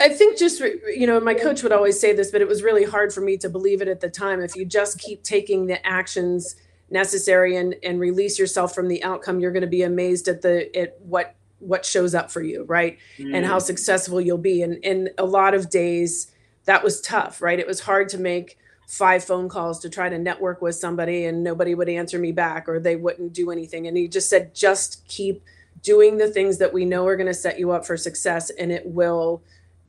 I 0.00 0.08
think 0.08 0.38
just, 0.38 0.60
you 0.60 1.06
know, 1.06 1.20
my 1.20 1.34
coach 1.34 1.62
would 1.62 1.72
always 1.72 2.00
say 2.00 2.12
this, 2.12 2.30
but 2.30 2.40
it 2.40 2.48
was 2.48 2.62
really 2.62 2.84
hard 2.84 3.12
for 3.12 3.20
me 3.20 3.36
to 3.38 3.48
believe 3.48 3.82
it 3.82 3.88
at 3.88 4.00
the 4.00 4.08
time. 4.08 4.40
If 4.40 4.56
you 4.56 4.64
just 4.64 4.98
keep 4.98 5.22
taking 5.22 5.66
the 5.66 5.84
actions 5.86 6.56
necessary 6.90 7.56
and, 7.56 7.74
and 7.82 8.00
release 8.00 8.38
yourself 8.38 8.74
from 8.74 8.88
the 8.88 9.02
outcome, 9.02 9.40
you're 9.40 9.52
going 9.52 9.62
to 9.62 9.66
be 9.66 9.82
amazed 9.82 10.28
at 10.28 10.42
the, 10.42 10.76
at 10.76 10.96
what, 11.00 11.34
what 11.58 11.84
shows 11.84 12.14
up 12.14 12.30
for 12.30 12.42
you. 12.42 12.64
Right. 12.64 12.98
Mm. 13.18 13.36
And 13.36 13.46
how 13.46 13.58
mm. 13.58 13.62
successful 13.62 14.20
you'll 14.20 14.38
be. 14.38 14.62
And, 14.62 14.84
and 14.84 15.10
a 15.18 15.24
lot 15.24 15.54
of 15.54 15.68
days 15.68 16.32
that 16.68 16.84
was 16.84 17.00
tough, 17.00 17.42
right? 17.42 17.58
It 17.58 17.66
was 17.66 17.80
hard 17.80 18.10
to 18.10 18.18
make 18.18 18.58
five 18.86 19.24
phone 19.24 19.48
calls 19.48 19.80
to 19.80 19.90
try 19.90 20.08
to 20.08 20.18
network 20.18 20.62
with 20.62 20.76
somebody 20.76 21.24
and 21.24 21.42
nobody 21.42 21.74
would 21.74 21.88
answer 21.88 22.18
me 22.18 22.30
back 22.32 22.68
or 22.68 22.78
they 22.78 22.96
wouldn't 22.96 23.32
do 23.32 23.50
anything. 23.50 23.86
And 23.86 23.96
he 23.96 24.06
just 24.06 24.30
said, 24.30 24.54
just 24.54 25.06
keep 25.08 25.42
doing 25.82 26.18
the 26.18 26.28
things 26.28 26.58
that 26.58 26.72
we 26.74 26.84
know 26.84 27.06
are 27.06 27.16
going 27.16 27.26
to 27.26 27.34
set 27.34 27.58
you 27.58 27.70
up 27.70 27.86
for 27.86 27.96
success 27.96 28.50
and 28.50 28.70
it 28.70 28.86
will, 28.86 29.42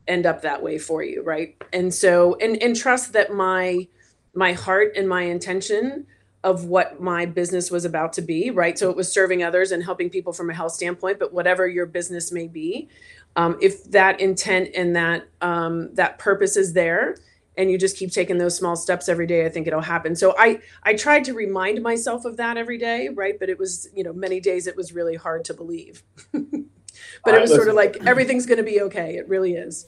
end 0.10 0.26
up 0.26 0.42
that 0.42 0.64
way 0.64 0.80
for 0.80 1.04
you 1.04 1.22
right 1.22 1.56
and 1.72 1.94
so 1.94 2.36
and 2.42 2.62
and 2.64 2.76
trust 2.76 3.14
that 3.14 3.32
my 3.32 3.88
my 4.34 4.54
heart 4.54 4.94
and 4.98 5.08
my 5.08 5.22
intention 5.22 6.06
of 6.44 6.66
what 6.66 7.02
my 7.02 7.26
business 7.26 7.70
was 7.70 7.86
about 7.86 8.14
to 8.14 8.22
be 8.22 8.50
right 8.50 8.80
so 8.80 8.90
it 8.90 8.96
was 8.96 9.12
serving 9.12 9.44
others 9.44 9.72
and 9.72 9.84
helping 9.84 10.10
people 10.10 10.34
from 10.34 10.50
a 10.50 10.54
health 10.54 10.72
standpoint 10.72 11.20
but 11.20 11.32
whatever 11.32 11.68
your 11.68 11.86
business 11.86 12.32
may 12.32 12.48
be 12.48 12.90
um, 13.36 13.58
if 13.62 13.84
that 13.92 14.20
intent 14.20 14.70
and 14.76 14.96
that 14.96 15.28
um, 15.42 15.94
that 15.96 16.20
purpose 16.20 16.58
is 16.58 16.74
there 16.74 17.16
and 17.58 17.70
you 17.70 17.78
just 17.78 17.98
keep 17.98 18.12
taking 18.12 18.38
those 18.38 18.56
small 18.56 18.76
steps 18.76 19.10
every 19.10 19.28
day 19.28 19.46
i 19.46 19.50
think 19.50 19.68
it'll 19.68 19.82
happen 19.82 20.16
so 20.16 20.34
i 20.38 20.60
i 20.84 20.94
tried 20.94 21.24
to 21.26 21.34
remind 21.34 21.82
myself 21.82 22.24
of 22.24 22.38
that 22.38 22.56
every 22.56 22.78
day 22.78 23.10
right 23.10 23.38
but 23.38 23.50
it 23.50 23.60
was 23.60 23.90
you 23.94 24.04
know 24.04 24.14
many 24.14 24.40
days 24.40 24.66
it 24.66 24.76
was 24.78 24.94
really 24.94 25.16
hard 25.16 25.44
to 25.44 25.54
believe 25.54 26.04
but 26.32 27.34
it 27.34 27.42
was 27.42 27.54
sort 27.54 27.68
of 27.68 27.76
like 27.76 27.98
everything's 28.06 28.46
going 28.46 28.58
to 28.58 28.64
be 28.64 28.82
okay 28.82 29.18
it 29.18 29.28
really 29.28 29.56
is 29.56 29.88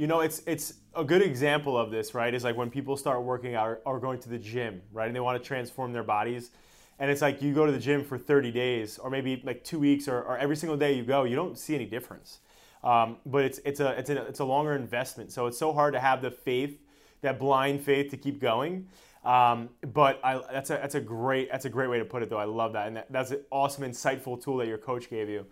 you 0.00 0.06
know, 0.06 0.20
it's 0.20 0.42
it's 0.46 0.74
a 0.94 1.04
good 1.04 1.20
example 1.20 1.76
of 1.76 1.90
this, 1.90 2.14
right? 2.14 2.32
Is 2.32 2.42
like 2.42 2.56
when 2.56 2.70
people 2.70 2.96
start 2.96 3.22
working 3.22 3.54
out 3.54 3.80
or 3.84 4.00
going 4.00 4.18
to 4.20 4.30
the 4.30 4.38
gym, 4.38 4.80
right? 4.92 5.06
And 5.06 5.14
they 5.14 5.20
want 5.20 5.40
to 5.40 5.46
transform 5.46 5.92
their 5.92 6.02
bodies. 6.02 6.50
And 6.98 7.10
it's 7.10 7.20
like 7.20 7.42
you 7.42 7.52
go 7.52 7.66
to 7.66 7.72
the 7.72 7.78
gym 7.78 8.04
for 8.04 8.16
30 8.16 8.50
days 8.50 8.98
or 8.98 9.10
maybe 9.10 9.42
like 9.44 9.62
two 9.62 9.78
weeks 9.78 10.08
or, 10.08 10.22
or 10.22 10.38
every 10.38 10.56
single 10.56 10.76
day 10.76 10.94
you 10.94 11.02
go, 11.02 11.24
you 11.24 11.36
don't 11.36 11.58
see 11.58 11.74
any 11.74 11.86
difference. 11.86 12.40
Um, 12.82 13.16
but 13.26 13.44
it's, 13.44 13.60
it's, 13.64 13.80
a, 13.80 13.90
it's, 13.98 14.10
a, 14.10 14.22
it's 14.26 14.40
a 14.40 14.44
longer 14.44 14.74
investment. 14.74 15.32
So 15.32 15.46
it's 15.46 15.58
so 15.58 15.72
hard 15.72 15.92
to 15.94 16.00
have 16.00 16.22
the 16.22 16.30
faith, 16.30 16.80
that 17.20 17.38
blind 17.38 17.82
faith 17.82 18.10
to 18.10 18.16
keep 18.16 18.40
going. 18.40 18.88
Um, 19.24 19.68
but 19.92 20.18
I, 20.24 20.40
that's, 20.50 20.70
a, 20.70 20.74
that's, 20.74 20.94
a 20.94 21.00
great, 21.00 21.50
that's 21.50 21.66
a 21.66 21.68
great 21.68 21.90
way 21.90 21.98
to 21.98 22.04
put 22.04 22.22
it, 22.22 22.30
though. 22.30 22.38
I 22.38 22.44
love 22.44 22.72
that. 22.72 22.86
And 22.86 22.96
that, 22.96 23.12
that's 23.12 23.32
an 23.32 23.40
awesome, 23.50 23.84
insightful 23.84 24.42
tool 24.42 24.56
that 24.58 24.66
your 24.66 24.78
coach 24.78 25.10
gave 25.10 25.28
you. 25.28 25.44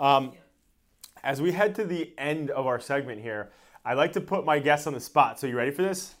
Um, 0.00 0.32
as 1.22 1.40
we 1.40 1.52
head 1.52 1.74
to 1.76 1.84
the 1.84 2.12
end 2.18 2.50
of 2.50 2.66
our 2.66 2.80
segment 2.80 3.20
here, 3.20 3.50
I 3.84 3.94
like 3.94 4.12
to 4.14 4.20
put 4.20 4.44
my 4.44 4.58
guests 4.58 4.86
on 4.86 4.92
the 4.92 5.00
spot. 5.00 5.38
So 5.38 5.46
you 5.46 5.56
ready 5.56 5.70
for 5.70 5.82
this? 5.82 6.14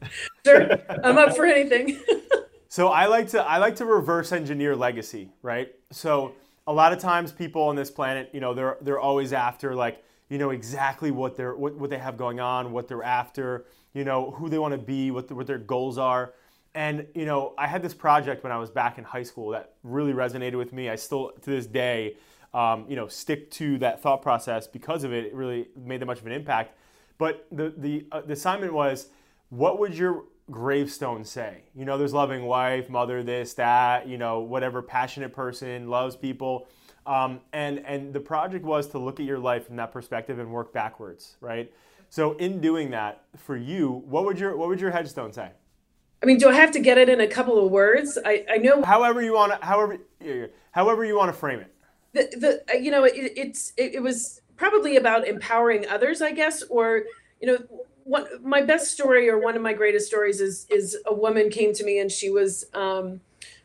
Sure, 0.46 0.78
I'm 1.02 1.18
up 1.18 1.34
for 1.34 1.44
anything. 1.44 2.00
so 2.68 2.88
I 2.88 3.06
like 3.06 3.28
to 3.30 3.42
I 3.42 3.58
like 3.58 3.74
to 3.76 3.84
reverse 3.84 4.30
engineer 4.30 4.76
legacy, 4.76 5.30
right? 5.42 5.74
So 5.90 6.32
a 6.68 6.72
lot 6.72 6.92
of 6.92 7.00
times 7.00 7.32
people 7.32 7.62
on 7.62 7.74
this 7.74 7.90
planet, 7.90 8.30
you 8.32 8.40
know, 8.40 8.54
they're 8.54 8.76
they're 8.82 9.00
always 9.00 9.32
after 9.32 9.74
like 9.74 10.04
you 10.28 10.38
know 10.38 10.50
exactly 10.50 11.10
what 11.10 11.36
they're 11.36 11.56
what, 11.56 11.74
what 11.76 11.90
they 11.90 11.98
have 11.98 12.16
going 12.16 12.38
on, 12.38 12.72
what 12.72 12.86
they're 12.86 13.02
after, 13.02 13.64
you 13.94 14.04
know, 14.04 14.30
who 14.32 14.48
they 14.48 14.58
want 14.58 14.72
to 14.72 14.78
be, 14.78 15.10
what 15.10 15.26
the, 15.26 15.34
what 15.34 15.46
their 15.46 15.58
goals 15.58 15.98
are. 15.98 16.34
And 16.74 17.06
you 17.14 17.24
know, 17.24 17.54
I 17.58 17.66
had 17.66 17.82
this 17.82 17.94
project 17.94 18.44
when 18.44 18.52
I 18.52 18.58
was 18.58 18.70
back 18.70 18.98
in 18.98 19.04
high 19.04 19.22
school 19.22 19.50
that 19.50 19.72
really 19.82 20.12
resonated 20.12 20.56
with 20.56 20.72
me. 20.72 20.90
I 20.90 20.96
still 20.96 21.32
to 21.40 21.50
this 21.50 21.66
day 21.66 22.16
um, 22.54 22.86
you 22.88 22.96
know, 22.96 23.08
stick 23.08 23.50
to 23.52 23.78
that 23.78 24.02
thought 24.02 24.22
process 24.22 24.66
because 24.66 25.04
of 25.04 25.12
it. 25.12 25.26
It 25.26 25.34
really 25.34 25.68
made 25.76 26.00
that 26.00 26.06
much 26.06 26.20
of 26.20 26.26
an 26.26 26.32
impact. 26.32 26.76
But 27.16 27.46
the 27.50 27.72
the, 27.76 28.06
uh, 28.12 28.20
the 28.22 28.34
assignment 28.34 28.72
was, 28.72 29.08
what 29.48 29.78
would 29.78 29.94
your 29.96 30.24
gravestone 30.50 31.24
say? 31.24 31.62
You 31.74 31.84
know, 31.84 31.98
there's 31.98 32.12
loving 32.12 32.44
wife, 32.44 32.88
mother, 32.88 33.22
this, 33.22 33.54
that. 33.54 34.08
You 34.08 34.18
know, 34.18 34.40
whatever 34.40 34.82
passionate 34.82 35.32
person 35.32 35.88
loves 35.88 36.16
people. 36.16 36.68
Um, 37.06 37.40
and 37.52 37.78
and 37.86 38.12
the 38.12 38.20
project 38.20 38.64
was 38.64 38.88
to 38.88 38.98
look 38.98 39.20
at 39.20 39.26
your 39.26 39.38
life 39.38 39.66
from 39.66 39.76
that 39.76 39.92
perspective 39.92 40.38
and 40.38 40.50
work 40.50 40.72
backwards, 40.72 41.36
right? 41.40 41.72
So 42.10 42.32
in 42.34 42.60
doing 42.60 42.90
that, 42.90 43.24
for 43.36 43.56
you, 43.56 44.02
what 44.06 44.24
would 44.24 44.38
your 44.38 44.56
what 44.56 44.68
would 44.68 44.80
your 44.80 44.90
headstone 44.90 45.32
say? 45.32 45.50
I 46.22 46.26
mean, 46.26 46.38
do 46.38 46.48
I 46.48 46.54
have 46.54 46.72
to 46.72 46.80
get 46.80 46.98
it 46.98 47.08
in 47.08 47.20
a 47.20 47.28
couple 47.28 47.64
of 47.64 47.70
words? 47.70 48.18
I, 48.24 48.44
I 48.50 48.56
know. 48.58 48.82
However 48.82 49.22
you 49.22 49.34
want 49.34 49.52
to, 49.52 49.64
however, 49.64 49.98
however 50.72 51.04
you 51.04 51.16
want 51.16 51.32
to 51.32 51.38
frame 51.38 51.60
it 51.60 51.72
the, 52.12 52.62
the 52.66 52.74
uh, 52.74 52.78
you 52.78 52.90
know 52.90 53.04
it, 53.04 53.12
it's 53.14 53.72
it, 53.76 53.94
it, 53.94 54.02
was 54.02 54.40
probably 54.56 54.96
about 54.96 55.26
empowering 55.26 55.86
others 55.88 56.22
i 56.22 56.32
guess 56.32 56.62
or 56.64 57.02
you 57.40 57.46
know 57.46 57.58
one 58.08 58.26
my 58.42 58.62
best 58.62 58.90
story 58.90 59.28
or 59.28 59.38
one 59.38 59.54
of 59.54 59.60
my 59.60 59.74
greatest 59.74 60.06
stories 60.06 60.40
is 60.40 60.66
is 60.70 60.96
a 61.06 61.14
woman 61.14 61.50
came 61.50 61.74
to 61.74 61.84
me 61.84 61.98
and 61.98 62.10
she 62.10 62.30
was 62.30 62.64
um 62.72 63.20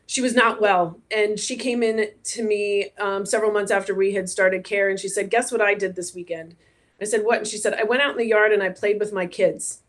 she 0.05 0.21
was 0.21 0.35
not 0.35 0.59
well 0.59 0.99
and 1.09 1.39
she 1.39 1.55
came 1.55 1.81
in 1.81 2.09
to 2.23 2.43
me 2.43 2.89
um, 2.99 3.25
several 3.25 3.51
months 3.51 3.71
after 3.71 3.95
we 3.95 4.13
had 4.13 4.29
started 4.29 4.65
care 4.65 4.89
and 4.89 4.99
she 4.99 5.07
said 5.07 5.29
guess 5.29 5.49
what 5.51 5.61
i 5.61 5.73
did 5.73 5.95
this 5.95 6.13
weekend 6.13 6.55
i 7.01 7.05
said 7.05 7.23
what 7.23 7.37
and 7.37 7.47
she 7.47 7.57
said 7.57 7.73
i 7.75 7.83
went 7.83 8.01
out 8.01 8.11
in 8.11 8.17
the 8.17 8.27
yard 8.27 8.51
and 8.51 8.61
i 8.61 8.67
played 8.67 8.99
with 8.99 9.13
my 9.13 9.25
kids 9.25 9.79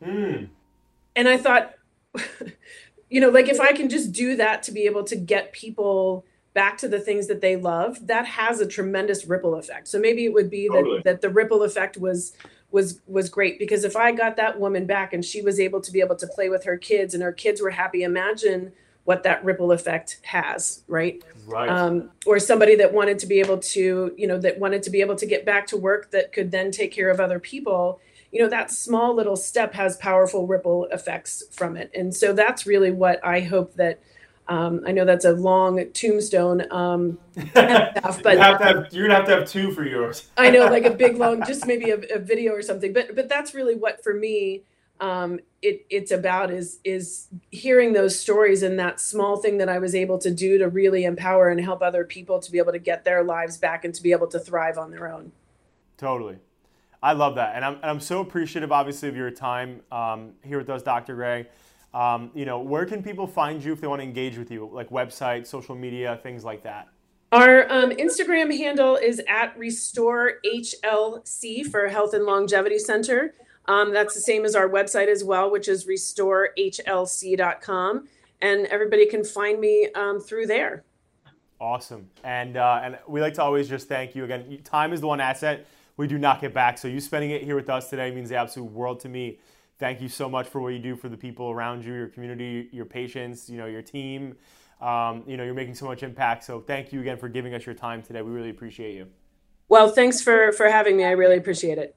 mm. 0.00 0.48
and 1.16 1.28
i 1.28 1.36
thought 1.36 1.74
you 3.10 3.20
know 3.20 3.28
like 3.28 3.48
if 3.48 3.60
i 3.60 3.72
can 3.72 3.88
just 3.88 4.12
do 4.12 4.36
that 4.36 4.62
to 4.62 4.70
be 4.70 4.86
able 4.86 5.02
to 5.02 5.16
get 5.16 5.52
people 5.52 6.24
back 6.54 6.78
to 6.78 6.88
the 6.88 6.98
things 6.98 7.26
that 7.26 7.42
they 7.42 7.54
love, 7.54 8.06
that 8.06 8.24
has 8.24 8.60
a 8.60 8.66
tremendous 8.66 9.26
ripple 9.26 9.56
effect. 9.56 9.86
So 9.86 10.00
maybe 10.00 10.24
it 10.24 10.32
would 10.32 10.48
be 10.48 10.68
totally. 10.68 10.96
that, 10.96 11.04
that 11.04 11.20
the 11.20 11.28
ripple 11.28 11.62
effect 11.62 11.98
was 11.98 12.32
was 12.70 13.00
was 13.06 13.28
great 13.28 13.58
because 13.58 13.84
if 13.84 13.96
I 13.96 14.12
got 14.12 14.36
that 14.36 14.58
woman 14.58 14.86
back 14.86 15.12
and 15.12 15.24
she 15.24 15.40
was 15.40 15.60
able 15.60 15.80
to 15.80 15.92
be 15.92 16.00
able 16.00 16.16
to 16.16 16.26
play 16.26 16.48
with 16.48 16.64
her 16.64 16.76
kids 16.76 17.14
and 17.14 17.22
her 17.22 17.32
kids 17.32 17.60
were 17.60 17.70
happy, 17.70 18.02
imagine 18.02 18.72
what 19.04 19.22
that 19.22 19.44
ripple 19.44 19.70
effect 19.70 20.18
has, 20.22 20.82
right? 20.88 21.22
Right. 21.46 21.68
Um, 21.68 22.10
or 22.26 22.40
somebody 22.40 22.74
that 22.76 22.92
wanted 22.92 23.20
to 23.20 23.26
be 23.26 23.38
able 23.38 23.58
to, 23.58 24.12
you 24.16 24.26
know, 24.26 24.36
that 24.38 24.58
wanted 24.58 24.82
to 24.82 24.90
be 24.90 25.00
able 25.00 25.14
to 25.14 25.26
get 25.26 25.46
back 25.46 25.66
to 25.68 25.76
work 25.76 26.10
that 26.10 26.32
could 26.32 26.50
then 26.50 26.72
take 26.72 26.92
care 26.92 27.08
of 27.08 27.20
other 27.20 27.38
people. 27.38 28.00
You 28.32 28.42
know, 28.42 28.48
that 28.48 28.72
small 28.72 29.14
little 29.14 29.36
step 29.36 29.72
has 29.74 29.96
powerful 29.98 30.48
ripple 30.48 30.86
effects 30.86 31.44
from 31.52 31.76
it. 31.76 31.90
And 31.94 32.14
so 32.14 32.32
that's 32.32 32.66
really 32.66 32.90
what 32.90 33.24
I 33.24 33.40
hope 33.40 33.74
that 33.74 34.00
um, 34.48 34.82
I 34.86 34.92
know 34.92 35.04
that's 35.04 35.24
a 35.24 35.32
long 35.32 35.90
tombstone. 35.92 36.70
Um, 36.70 37.18
stuff, 37.50 38.22
but 38.22 38.34
you 38.34 38.38
have 38.38 38.58
to 38.58 38.64
have, 38.64 38.92
you're 38.92 39.08
gonna 39.08 39.18
have 39.18 39.26
to 39.26 39.36
have 39.36 39.48
two 39.48 39.72
for 39.72 39.84
yours. 39.84 40.28
I 40.36 40.50
know, 40.50 40.66
like 40.66 40.84
a 40.84 40.90
big 40.90 41.16
long, 41.16 41.42
just 41.46 41.66
maybe 41.66 41.90
a, 41.90 41.98
a, 42.14 42.18
video 42.18 42.52
or 42.52 42.62
something. 42.62 42.92
But 42.92 43.16
but 43.16 43.28
that's 43.28 43.54
really 43.54 43.74
what 43.74 44.02
for 44.04 44.14
me 44.14 44.62
um, 45.00 45.40
it 45.62 45.84
it's 45.90 46.12
about 46.12 46.50
is 46.50 46.78
is 46.84 47.28
hearing 47.50 47.92
those 47.92 48.18
stories 48.18 48.62
and 48.62 48.78
that 48.78 49.00
small 49.00 49.36
thing 49.36 49.58
that 49.58 49.68
I 49.68 49.78
was 49.78 49.94
able 49.94 50.18
to 50.18 50.30
do 50.30 50.58
to 50.58 50.68
really 50.68 51.04
empower 51.04 51.48
and 51.48 51.60
help 51.60 51.82
other 51.82 52.04
people 52.04 52.38
to 52.40 52.52
be 52.52 52.58
able 52.58 52.72
to 52.72 52.78
get 52.78 53.04
their 53.04 53.24
lives 53.24 53.56
back 53.58 53.84
and 53.84 53.94
to 53.94 54.02
be 54.02 54.12
able 54.12 54.28
to 54.28 54.38
thrive 54.38 54.78
on 54.78 54.90
their 54.90 55.12
own. 55.12 55.32
Totally. 55.96 56.38
I 57.02 57.12
love 57.12 57.34
that, 57.34 57.54
and 57.54 57.64
I'm, 57.64 57.74
and 57.74 57.84
I'm 57.84 58.00
so 58.00 58.20
appreciative, 58.20 58.72
obviously, 58.72 59.08
of 59.08 59.16
your 59.16 59.30
time 59.30 59.82
um, 59.92 60.32
here 60.42 60.58
with 60.58 60.70
us, 60.70 60.82
Dr. 60.82 61.14
Gray. 61.14 61.46
Um, 61.96 62.30
you 62.34 62.44
know, 62.44 62.60
where 62.60 62.84
can 62.84 63.02
people 63.02 63.26
find 63.26 63.64
you 63.64 63.72
if 63.72 63.80
they 63.80 63.86
want 63.86 64.00
to 64.00 64.06
engage 64.06 64.36
with 64.36 64.50
you, 64.50 64.68
like 64.70 64.90
website, 64.90 65.46
social 65.46 65.74
media, 65.74 66.20
things 66.22 66.44
like 66.44 66.62
that? 66.64 66.88
Our 67.32 67.62
um, 67.72 67.88
Instagram 67.90 68.54
handle 68.54 68.96
is 68.96 69.22
at 69.26 69.56
Restore 69.56 70.34
HLC 70.44 71.64
for 71.64 71.88
Health 71.88 72.12
and 72.12 72.26
Longevity 72.26 72.78
Center. 72.78 73.34
Um, 73.64 73.94
that's 73.94 74.12
the 74.12 74.20
same 74.20 74.44
as 74.44 74.54
our 74.54 74.68
website 74.68 75.08
as 75.08 75.24
well, 75.24 75.50
which 75.50 75.68
is 75.68 75.86
restorehlc.com. 75.86 78.08
And 78.42 78.66
everybody 78.66 79.06
can 79.06 79.24
find 79.24 79.58
me 79.58 79.88
um, 79.94 80.20
through 80.20 80.48
there. 80.48 80.84
Awesome. 81.58 82.10
And, 82.22 82.58
uh, 82.58 82.80
and 82.84 82.98
we 83.08 83.22
like 83.22 83.32
to 83.34 83.42
always 83.42 83.70
just 83.70 83.88
thank 83.88 84.14
you 84.14 84.24
again. 84.24 84.58
Time 84.64 84.92
is 84.92 85.00
the 85.00 85.06
one 85.06 85.20
asset 85.20 85.66
we 85.96 86.06
do 86.06 86.18
not 86.18 86.42
get 86.42 86.52
back. 86.52 86.76
So 86.76 86.88
you 86.88 87.00
spending 87.00 87.30
it 87.30 87.42
here 87.42 87.56
with 87.56 87.70
us 87.70 87.88
today 87.88 88.10
means 88.10 88.28
the 88.28 88.36
absolute 88.36 88.70
world 88.70 89.00
to 89.00 89.08
me. 89.08 89.38
Thank 89.78 90.00
you 90.00 90.08
so 90.08 90.28
much 90.28 90.48
for 90.48 90.60
what 90.60 90.72
you 90.72 90.78
do 90.78 90.96
for 90.96 91.08
the 91.08 91.16
people 91.16 91.50
around 91.50 91.84
you, 91.84 91.92
your 91.92 92.08
community, 92.08 92.68
your 92.72 92.86
patients, 92.86 93.50
you 93.50 93.58
know, 93.58 93.66
your 93.66 93.82
team. 93.82 94.36
Um, 94.80 95.24
you 95.26 95.36
know, 95.36 95.44
you're 95.44 95.54
making 95.54 95.74
so 95.74 95.86
much 95.86 96.02
impact. 96.02 96.44
So 96.44 96.60
thank 96.60 96.92
you 96.92 97.00
again 97.00 97.16
for 97.16 97.28
giving 97.28 97.54
us 97.54 97.64
your 97.64 97.74
time 97.74 98.02
today. 98.02 98.22
We 98.22 98.30
really 98.30 98.50
appreciate 98.50 98.94
you. 98.94 99.06
Well, 99.68 99.88
thanks 99.88 100.20
for 100.20 100.52
for 100.52 100.68
having 100.68 100.96
me. 100.96 101.04
I 101.04 101.10
really 101.12 101.36
appreciate 101.36 101.78
it. 101.78 101.96